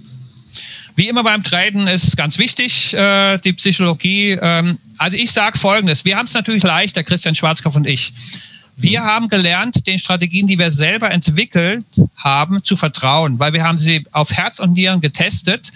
[0.96, 4.38] Wie immer beim Traden ist ganz wichtig, äh, die Psychologie.
[4.42, 8.14] Ähm, also ich sage Folgendes, wir haben es natürlich leicht, der Christian Schwarzkopf und ich.
[8.78, 9.06] Wir mhm.
[9.06, 11.86] haben gelernt, den Strategien, die wir selber entwickelt
[12.16, 15.72] haben, zu vertrauen, weil wir haben sie auf Herz und Nieren getestet.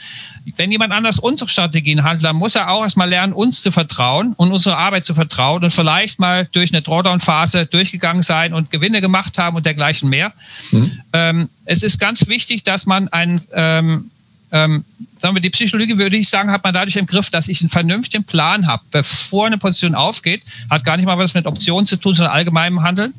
[0.58, 4.34] Wenn jemand anders unsere Strategien handelt, dann muss er auch erstmal lernen, uns zu vertrauen
[4.34, 9.00] und unsere Arbeit zu vertrauen und vielleicht mal durch eine Drawdown-Phase durchgegangen sein und Gewinne
[9.00, 10.34] gemacht haben und dergleichen mehr.
[10.72, 11.02] Mhm.
[11.14, 14.12] Ähm, es ist ganz wichtig, dass man ein ähm,
[14.52, 14.84] ähm,
[15.20, 17.70] sagen wir, die Psychologie, würde ich sagen, hat man dadurch im Griff, dass ich einen
[17.70, 20.42] vernünftigen Plan habe, bevor eine Position aufgeht.
[20.70, 23.14] Hat gar nicht mal was mit Optionen zu tun, sondern allgemeinem Handeln.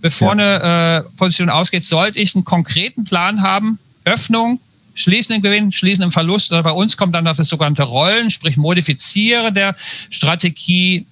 [0.00, 0.56] Bevor ja.
[0.58, 3.78] eine äh, Position ausgeht, sollte ich einen konkreten Plan haben.
[4.04, 4.60] Öffnung,
[4.94, 6.52] schließen im Gewinn, schließen im Verlust.
[6.52, 9.74] Oder bei uns kommt dann das sogenannte Rollen, sprich Modifiziere der
[10.10, 11.06] Strategie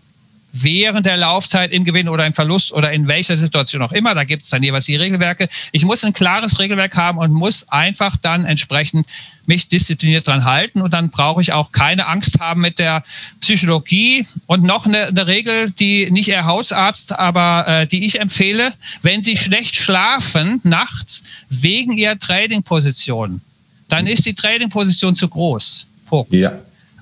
[0.53, 4.15] während der Laufzeit im Gewinn oder im Verlust oder in welcher Situation auch immer.
[4.15, 5.49] Da gibt es dann jeweils die Regelwerke.
[5.73, 9.07] Ich muss ein klares Regelwerk haben und muss einfach dann entsprechend
[9.47, 13.03] mich diszipliniert dran halten und dann brauche ich auch keine Angst haben mit der
[13.41, 18.73] Psychologie und noch eine, eine Regel, die nicht Ihr Hausarzt, aber äh, die ich empfehle,
[19.03, 23.41] wenn Sie schlecht schlafen nachts wegen Ihrer Trading-Position,
[23.89, 25.87] dann ist die Trading-Position zu groß.
[26.07, 26.33] Punkt.
[26.33, 26.53] Ja.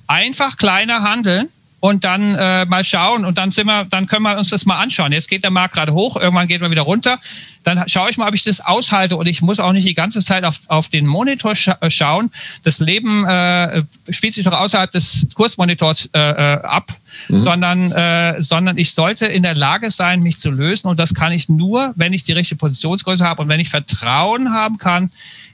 [0.06, 1.48] Einfach kleiner handeln
[1.80, 4.78] und dann äh, mal schauen und dann sind wir, dann können wir uns das mal
[4.78, 5.12] anschauen.
[5.12, 7.18] Jetzt geht der Markt gerade hoch, irgendwann geht er wieder runter.
[7.64, 10.20] Dann schaue ich mal, ob ich das aushalte und ich muss auch nicht die ganze
[10.20, 12.30] Zeit auf, auf den Monitor scha äh, schauen.
[12.64, 16.92] Das Leben äh, spielt sich doch außerhalb des Kursmonitors äh, äh, ab,
[17.28, 17.36] mhm.
[17.36, 21.32] sondern, äh, sondern ich sollte in der Lage sein, mich zu lösen und das kann
[21.32, 25.10] ich nur, wenn ich die richtige Positionsgröße habe und wenn ich Vertrauen haben kann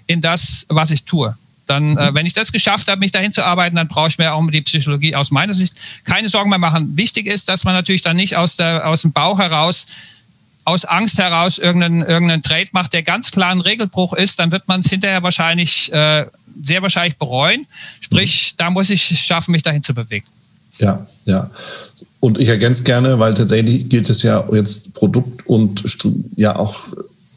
[0.07, 1.37] in das, was ich tue.
[1.67, 2.15] Dann, äh, mhm.
[2.15, 4.51] wenn ich das geschafft habe, mich dahin zu arbeiten, dann brauche ich mir auch um
[4.51, 6.97] die Psychologie aus meiner Sicht keine Sorgen mehr machen.
[6.97, 9.87] Wichtig ist, dass man natürlich dann nicht aus, der, aus dem Bauch heraus
[10.67, 14.67] aus Angst heraus irgendeinen, irgendeinen Trade macht, der ganz klar ein Regelbruch ist, dann wird
[14.67, 16.27] man es hinterher wahrscheinlich, äh,
[16.61, 17.67] sehr wahrscheinlich bereuen.
[18.01, 18.57] Sprich, mhm.
[18.59, 20.27] da muss ich schaffen, mich dahin zu bewegen.
[20.79, 21.51] Ja, ja.
[22.19, 25.85] Und ich ergänze gerne, weil tatsächlich gilt es ja jetzt Produkt und
[26.35, 26.89] ja auch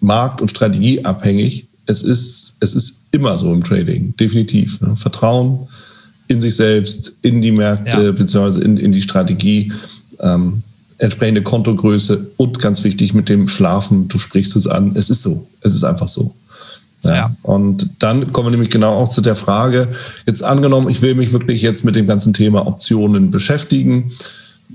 [0.01, 1.67] Markt- und Strategie abhängig.
[1.85, 4.81] Es ist, es ist immer so im Trading, definitiv.
[4.81, 4.95] Ne?
[4.95, 5.67] Vertrauen
[6.27, 8.11] in sich selbst, in die Märkte, ja.
[8.11, 9.73] beziehungsweise in, in die Strategie,
[10.19, 10.63] ähm,
[10.99, 15.47] entsprechende Kontogröße und ganz wichtig mit dem Schlafen, du sprichst es an, es ist so,
[15.61, 16.35] es ist einfach so.
[17.03, 17.15] Ja.
[17.15, 17.35] ja.
[17.41, 19.87] Und dann kommen wir nämlich genau auch zu der Frage,
[20.27, 24.11] jetzt angenommen, ich will mich wirklich jetzt mit dem ganzen Thema Optionen beschäftigen.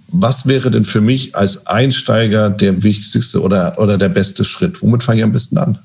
[0.08, 4.82] Was wäre denn für mich als Einsteiger der wichtigste oder, oder der beste Schritt?
[4.82, 5.78] Womit fange ich am besten an?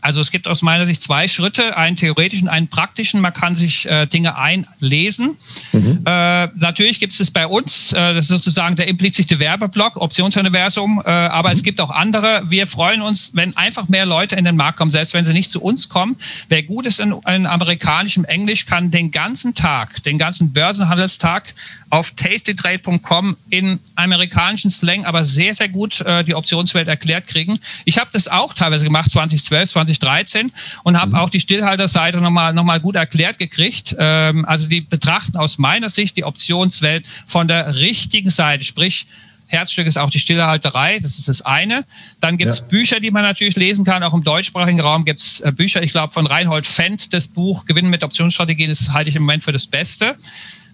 [0.00, 3.20] Also es gibt aus meiner Sicht zwei Schritte, einen theoretischen, einen praktischen.
[3.20, 5.36] Man kann sich äh, Dinge einlesen.
[5.72, 6.02] Mhm.
[6.06, 11.10] Äh, natürlich gibt es bei uns, äh, das ist sozusagen der implizite Werbeblock, Optionsuniversum, äh,
[11.10, 11.54] aber mhm.
[11.54, 12.42] es gibt auch andere.
[12.48, 15.50] Wir freuen uns, wenn einfach mehr Leute in den Markt kommen, selbst wenn sie nicht
[15.50, 16.16] zu uns kommen.
[16.48, 21.54] Wer gut ist in, in amerikanischem Englisch, kann den ganzen Tag, den ganzen Börsenhandelstag
[21.90, 27.58] auf tastytrade.com in amerikanischen Slang, aber sehr, sehr gut äh, die Optionswelt erklärt kriegen.
[27.84, 30.52] Ich habe das auch teilweise gemacht, 2012, 20 2013
[30.84, 31.16] und habe mhm.
[31.16, 33.96] auch die Stillhalterseite nochmal noch mal gut erklärt gekriegt.
[33.98, 39.06] Ähm, also die betrachten aus meiner Sicht die Optionswelt von der richtigen Seite, sprich
[39.48, 41.84] Herzstück ist auch die Stillehalterei, das ist das eine.
[42.20, 42.66] Dann gibt es ja.
[42.66, 45.90] Bücher, die man natürlich lesen kann, auch im deutschsprachigen Raum gibt es äh, Bücher, ich
[45.90, 49.52] glaube von Reinhold Fendt, das Buch Gewinnen mit Optionsstrategien, das halte ich im Moment für
[49.52, 50.16] das Beste.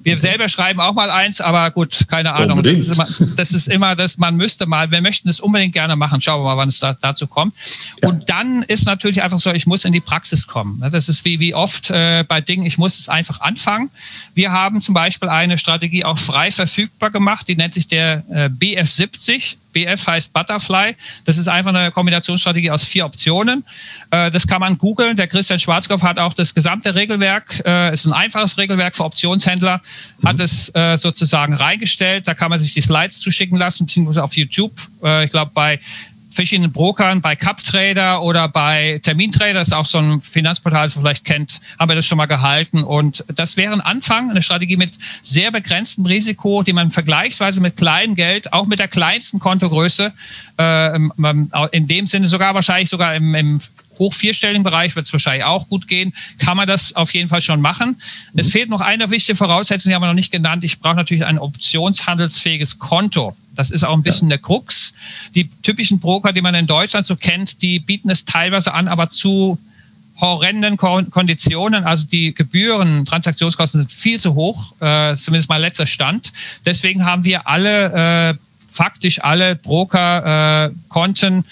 [0.05, 2.63] Wir selber schreiben auch mal eins, aber gut, keine Ahnung.
[2.63, 5.97] Das ist, immer, das ist immer das, man müsste mal, wir möchten das unbedingt gerne
[5.97, 6.21] machen.
[6.21, 7.55] Schauen wir mal, wann es da, dazu kommt.
[8.03, 8.11] Ja.
[8.11, 10.85] Und dann ist natürlich einfach so, ich muss in die Praxis kommen.
[10.93, 13.91] Das ist wie, wie oft äh, bei Dingen, ich muss es einfach anfangen.
[14.35, 18.49] Wir haben zum Beispiel eine Strategie auch frei verfügbar gemacht, die nennt sich der äh,
[18.51, 19.57] BF70.
[19.75, 20.97] BF heißt Butterfly.
[21.27, 23.65] Das ist einfach eine Kombinationsstrategie aus vier Optionen.
[24.11, 25.17] Äh, das kann man googeln.
[25.17, 29.83] Der Christian Schwarzkopf hat auch das gesamte Regelwerk, äh, ist ein einfaches Regelwerk für Optionshändler,
[30.19, 30.29] mhm.
[30.29, 32.27] hat es äh, sozusagen reingestellt.
[32.27, 34.73] Da kann man sich die Slides zuschicken lassen, beziehungsweise auf YouTube.
[35.23, 35.79] Ich glaube, bei
[36.35, 41.05] verschiedenen Brokern, bei CupTrader oder bei Termintrader, das ist auch so ein Finanzportal, das man
[41.05, 42.83] vielleicht kennt, haben wir das schon mal gehalten.
[42.83, 47.77] Und das wäre ein Anfang, eine Strategie mit sehr begrenztem Risiko, die man vergleichsweise mit
[47.77, 50.13] kleinem Geld, auch mit der kleinsten Kontogröße,
[50.59, 50.97] äh,
[51.73, 53.61] in dem Sinne sogar wahrscheinlich sogar im, im
[53.99, 56.15] hoch vierstelligen Bereich wird es wahrscheinlich auch gut gehen.
[56.39, 57.97] Kann man das auf jeden Fall schon machen.
[58.33, 58.39] Mhm.
[58.39, 60.65] Es fehlt noch eine wichtige Voraussetzung, die haben wir noch nicht genannt.
[60.65, 63.37] Ich brauche natürlich ein optionshandelsfähiges Konto.
[63.55, 64.37] Das ist auch ein bisschen ja.
[64.37, 64.95] der Krux.
[65.35, 69.09] Die typischen Broker, die man in Deutschland so kennt, die bieten es teilweise an, aber
[69.09, 69.59] zu
[70.21, 71.85] horrenden Konditionen.
[71.85, 76.33] Also die Gebühren, Transaktionskosten sind viel zu hoch, äh, zumindest mal letzter Stand.
[76.65, 78.35] Deswegen haben wir alle, äh,
[78.71, 81.43] faktisch alle Broker-Konten, äh,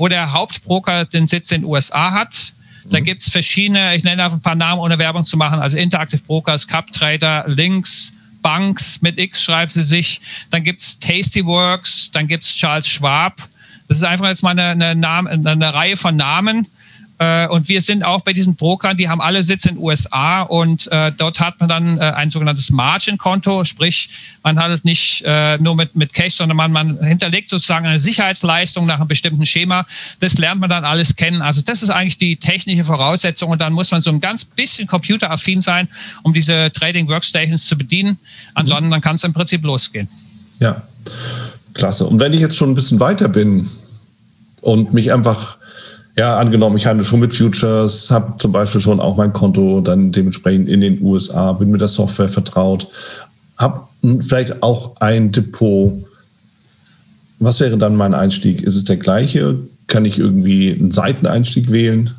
[0.00, 2.54] wo der Hauptbroker den Sitz in den USA hat.
[2.86, 3.04] Da mhm.
[3.04, 6.22] gibt es verschiedene, ich nenne einfach ein paar Namen, ohne Werbung zu machen, also Interactive
[6.22, 10.22] Brokers, CupTrader, Links, Banks mit X schreibt sie sich.
[10.50, 13.36] Dann gibt es Tastyworks, dann gibt es Charles Schwab.
[13.88, 16.66] Das ist einfach jetzt mal eine, eine, Name, eine Reihe von Namen.
[17.20, 20.40] Äh, und wir sind auch bei diesen Brokern, die haben alle Sitz in den USA
[20.40, 24.08] und äh, dort hat man dann äh, ein sogenanntes Margin-Konto, sprich
[24.42, 28.86] man handelt nicht äh, nur mit, mit Cash, sondern man, man hinterlegt sozusagen eine Sicherheitsleistung
[28.86, 29.84] nach einem bestimmten Schema.
[30.20, 31.42] Das lernt man dann alles kennen.
[31.42, 34.86] Also das ist eigentlich die technische Voraussetzung und dann muss man so ein ganz bisschen
[34.86, 35.88] computeraffin sein,
[36.22, 38.18] um diese Trading Workstations zu bedienen.
[38.54, 38.92] Ansonsten mhm.
[38.92, 40.08] dann kann es im Prinzip losgehen.
[40.58, 40.80] Ja,
[41.74, 42.06] klasse.
[42.06, 43.68] Und wenn ich jetzt schon ein bisschen weiter bin
[44.62, 45.59] und mich einfach
[46.20, 50.12] ja, angenommen, ich handle schon mit Futures, habe zum Beispiel schon auch mein Konto dann
[50.12, 52.88] dementsprechend in den USA, bin mit der Software vertraut,
[53.56, 53.88] habe
[54.20, 56.04] vielleicht auch ein Depot.
[57.38, 58.62] Was wäre dann mein Einstieg?
[58.62, 59.60] Ist es der gleiche?
[59.86, 62.10] Kann ich irgendwie einen Seiteneinstieg wählen?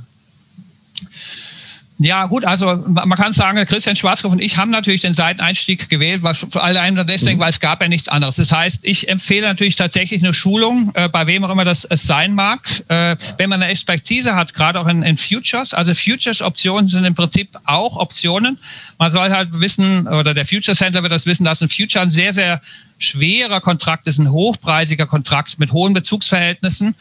[2.04, 6.24] Ja, gut, also man kann sagen, Christian Schwarzkopf und ich haben natürlich den Seiteneinstieg gewählt,
[6.24, 7.44] weil vor allem deswegen, mhm.
[7.44, 8.38] weil es gab ja nichts anderes.
[8.38, 12.04] Das heißt, ich empfehle natürlich tatsächlich eine Schulung, äh, bei wem auch immer das es
[12.04, 12.60] sein mag.
[12.88, 17.14] Äh, wenn man eine Expertise hat, gerade auch in, in Futures, also Futures-Optionen sind im
[17.14, 18.58] Prinzip auch Optionen.
[18.98, 22.34] Man soll halt wissen, oder der Futures-Händler wird das wissen, dass ein Future ein sehr,
[22.34, 22.62] sehr
[23.02, 26.96] schwerer Kontrakt ist, ein hochpreisiger Kontrakt mit hohen Bezugsverhältnissen.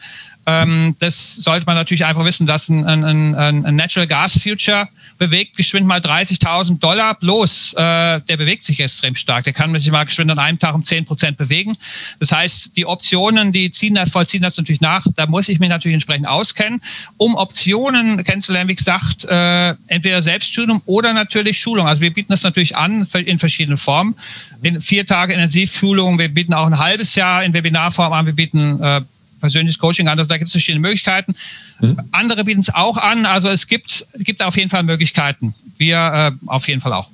[0.45, 4.87] Ähm, das sollte man natürlich einfach wissen, dass ein, ein, ein Natural Gas Future
[5.19, 7.73] bewegt geschwind mal 30.000 Dollar bloß.
[7.73, 7.77] Äh,
[8.21, 9.43] der bewegt sich extrem stark.
[9.43, 11.77] Der kann sich mal geschwind an einem Tag um 10 Prozent bewegen.
[12.19, 15.05] Das heißt, die Optionen, die ziehen das, vollziehen das natürlich nach.
[15.15, 16.81] Da muss ich mich natürlich entsprechend auskennen.
[17.17, 21.87] Um Optionen kennenzulernen, wie gesagt, äh, entweder Selbststudium oder natürlich Schulung.
[21.87, 24.15] Also wir bieten das natürlich an in verschiedenen Formen.
[24.63, 26.17] In vier Tage Intensivschulung.
[26.17, 28.25] Wir bieten auch ein halbes Jahr in Webinarform an.
[28.25, 29.01] Wir bieten äh,
[29.41, 30.17] persönliches Coaching an.
[30.17, 31.35] Also da gibt es verschiedene Möglichkeiten.
[31.81, 31.97] Mhm.
[32.11, 33.25] Andere bieten es auch an.
[33.25, 35.53] Also es gibt, gibt auf jeden Fall Möglichkeiten.
[35.77, 37.09] Wir äh, auf jeden Fall auch.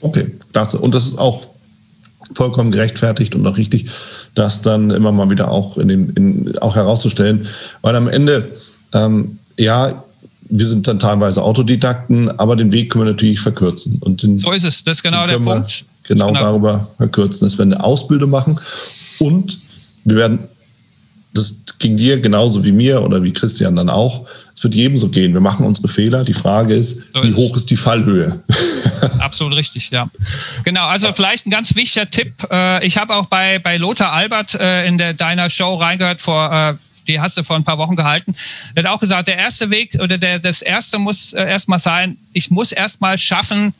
[0.00, 0.78] Okay, klasse.
[0.78, 1.46] Und das ist auch
[2.34, 3.90] vollkommen gerechtfertigt und auch richtig,
[4.34, 7.46] das dann immer mal wieder auch in den, in, auch herauszustellen,
[7.82, 8.52] weil am Ende
[8.92, 10.02] ähm, ja
[10.50, 13.98] wir sind dann teilweise Autodidakten, aber den Weg können wir natürlich verkürzen.
[14.00, 15.84] Und den, so ist es, das ist genau der Punkt.
[16.04, 18.60] Genau, genau darüber verkürzen, dass wir eine Ausbildung machen
[19.20, 19.58] und
[20.04, 20.40] wir werden
[21.34, 24.26] das ging dir genauso wie mir oder wie Christian dann auch.
[24.54, 25.34] Es wird jedem so gehen.
[25.34, 26.24] Wir machen unsere Fehler.
[26.24, 28.40] Die Frage ist, so wie hoch ist die Fallhöhe?
[29.18, 30.08] Absolut richtig, ja.
[30.64, 32.32] Genau, also vielleicht ein ganz wichtiger Tipp.
[32.50, 36.52] Äh, ich habe auch bei, bei Lothar Albert äh, in der, deiner Show reingehört vor
[36.52, 36.74] äh,
[37.06, 38.34] die hast du vor ein paar Wochen gehalten.
[38.74, 42.50] Er hat auch gesagt, der erste Weg oder der, das erste muss erstmal sein, ich
[42.50, 43.74] muss erstmal schaffen,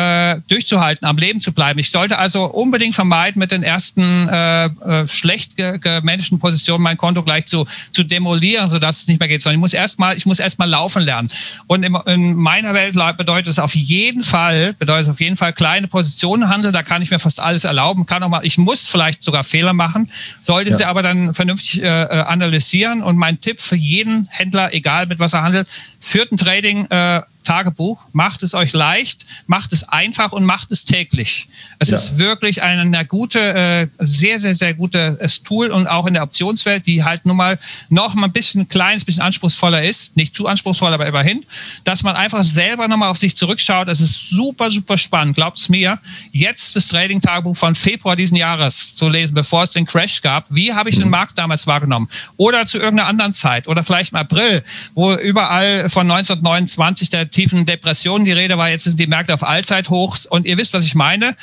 [0.00, 1.78] äh, durchzuhalten, am Leben zu bleiben.
[1.78, 7.22] Ich sollte also unbedingt vermeiden, mit den ersten äh, äh, schlecht gemanagten Positionen mein Konto
[7.22, 10.38] gleich zu, zu demolieren, sodass es nicht mehr geht, sondern ich muss erstmal, ich muss
[10.38, 11.30] erstmal laufen lernen.
[11.66, 15.52] Und in, in meiner Welt bedeutet es auf jeden Fall, bedeutet es auf jeden Fall
[15.52, 16.72] kleine Positionen handeln.
[16.72, 19.72] Da kann ich mir fast alles erlauben, kann auch mal, ich muss vielleicht sogar Fehler
[19.72, 20.10] machen,
[20.42, 20.76] sollte ja.
[20.76, 23.02] sie aber dann vernünftig äh, äh, analysieren.
[23.02, 25.68] Und mein Tipp für jeden Händler, egal mit was er handelt,
[26.00, 30.84] führt ein Trading äh, Tagebuch, macht es euch leicht, macht es einfach und macht es
[30.84, 31.48] täglich.
[31.78, 31.96] Es ja.
[31.96, 36.22] ist wirklich eine, eine gute, äh, sehr, sehr, sehr gutes Tool und auch in der
[36.22, 40.34] Optionswelt, die halt nun mal noch mal ein bisschen ein kleines bisschen anspruchsvoller ist, nicht
[40.34, 41.44] zu anspruchsvoll, aber immerhin,
[41.84, 43.88] dass man einfach selber nochmal auf sich zurückschaut.
[43.88, 45.98] Es ist super, super spannend, glaubt es mir,
[46.32, 50.46] jetzt das Trading-Tagebuch von Februar diesen Jahres zu lesen, bevor es den Crash gab.
[50.50, 51.12] Wie habe ich den mhm.
[51.12, 52.08] Markt damals wahrgenommen?
[52.36, 54.62] Oder zu irgendeiner anderen Zeit oder vielleicht im April,
[54.94, 58.68] wo überall von 1929 der tiefen Depressionen die Rede war.
[58.68, 60.26] Jetzt sind die Märkte auf Allzeithochs.
[60.26, 61.36] Und ihr wisst, was ich meine.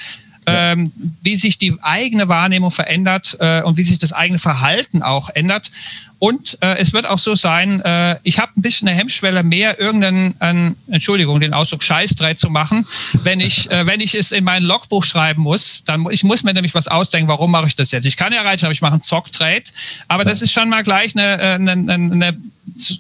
[0.48, 0.72] Ja.
[0.72, 5.30] Ähm, wie sich die eigene Wahrnehmung verändert äh, und wie sich das eigene Verhalten auch
[5.30, 5.70] ändert.
[6.20, 9.78] Und äh, es wird auch so sein, äh, ich habe ein bisschen eine Hemmschwelle mehr,
[9.78, 12.88] irgendeinen, äh, Entschuldigung, den Ausdruck Scheißdreh zu machen,
[13.24, 15.84] wenn ich, äh, wenn ich es in mein Logbuch schreiben muss.
[15.84, 18.06] Dann ich muss mir nämlich was ausdenken, warum mache ich das jetzt?
[18.06, 19.64] Ich kann ja rein, aber ich mache einen Zock-Trade,
[20.08, 22.38] aber das ist schon mal gleich eine, äh, eine, eine, eine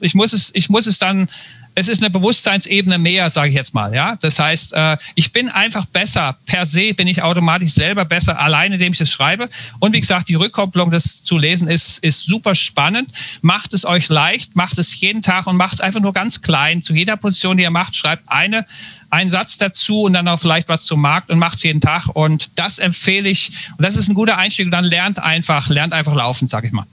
[0.01, 1.29] ich muss es, ich muss es dann
[1.77, 3.93] es ist eine Bewusstseinsebene mehr, sage ich jetzt mal.
[3.93, 6.35] Ja, das heißt, äh, ich bin einfach besser.
[6.47, 9.47] Per se bin ich automatisch selber besser, alleine indem ich das schreibe.
[9.77, 13.11] Und wie gesagt, die Rückkopplung, das zu lesen, ist ist super spannend.
[13.41, 16.81] Macht es euch leicht, macht es jeden Tag und macht es einfach nur ganz klein.
[16.81, 18.65] Zu jeder Position, die ihr macht, schreibt eine
[19.11, 22.07] einen Satz dazu und dann auch vielleicht was zum Markt und macht es jeden Tag.
[22.07, 23.51] Und das empfehle ich.
[23.77, 24.65] Und das ist ein guter Einstieg.
[24.65, 26.85] Und dann lernt einfach, lernt einfach laufen, sage ich mal.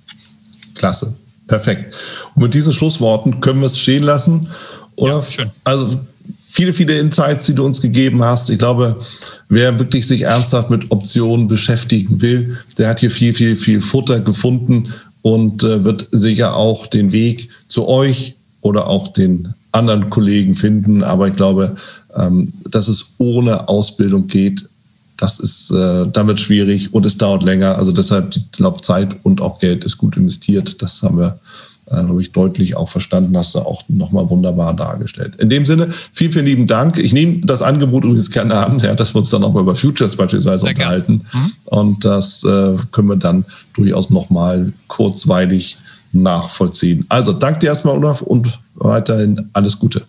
[0.75, 1.19] Klasse.
[1.47, 1.95] Perfekt.
[2.35, 4.49] Und mit diesen Schlussworten können wir es stehen lassen.
[4.97, 5.15] Oder?
[5.15, 5.51] Ja, schön.
[5.65, 6.01] Also
[6.39, 8.49] viele, viele Insights, die du uns gegeben hast.
[8.49, 9.01] Ich glaube,
[9.49, 14.21] wer wirklich sich ernsthaft mit Optionen beschäftigen will, der hat hier viel, viel, viel Futter
[14.21, 14.93] gefunden
[15.23, 21.03] und äh, wird sicher auch den Weg zu euch oder auch den anderen Kollegen finden.
[21.03, 21.77] Aber ich glaube,
[22.17, 24.69] ähm, dass es ohne Ausbildung geht,
[25.17, 27.77] das ist äh, damit schwierig und es dauert länger.
[27.77, 30.83] Also deshalb, ich glaube, Zeit und auch Geld ist gut investiert.
[30.83, 31.39] Das haben wir,
[31.87, 35.37] äh, glaube ich, deutlich auch verstanden, hast du auch nochmal wunderbar dargestellt.
[35.37, 36.99] In dem Sinne, vielen, vielen lieben Dank.
[36.99, 40.17] Ich nehme das Angebot übrigens gerne an, ja, dass wir uns dann nochmal über Futures
[40.17, 41.25] beispielsweise Sehr unterhalten.
[41.33, 41.53] Mhm.
[41.67, 43.45] Und das äh, können wir dann
[43.75, 45.79] durchaus nochmal kurzweilig
[46.13, 47.05] nachvollziehen.
[47.09, 50.03] Also danke dir erstmal, Olaf, und weiterhin alles Gute.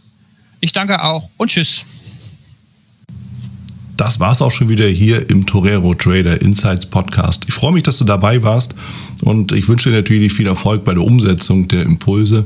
[0.62, 1.86] Ich danke auch und tschüss.
[3.98, 7.46] Das war's auch schon wieder hier im Torero Trader Insights Podcast.
[7.48, 8.76] Ich freue mich, dass du dabei warst
[9.22, 12.46] und ich wünsche dir natürlich viel Erfolg bei der Umsetzung der Impulse.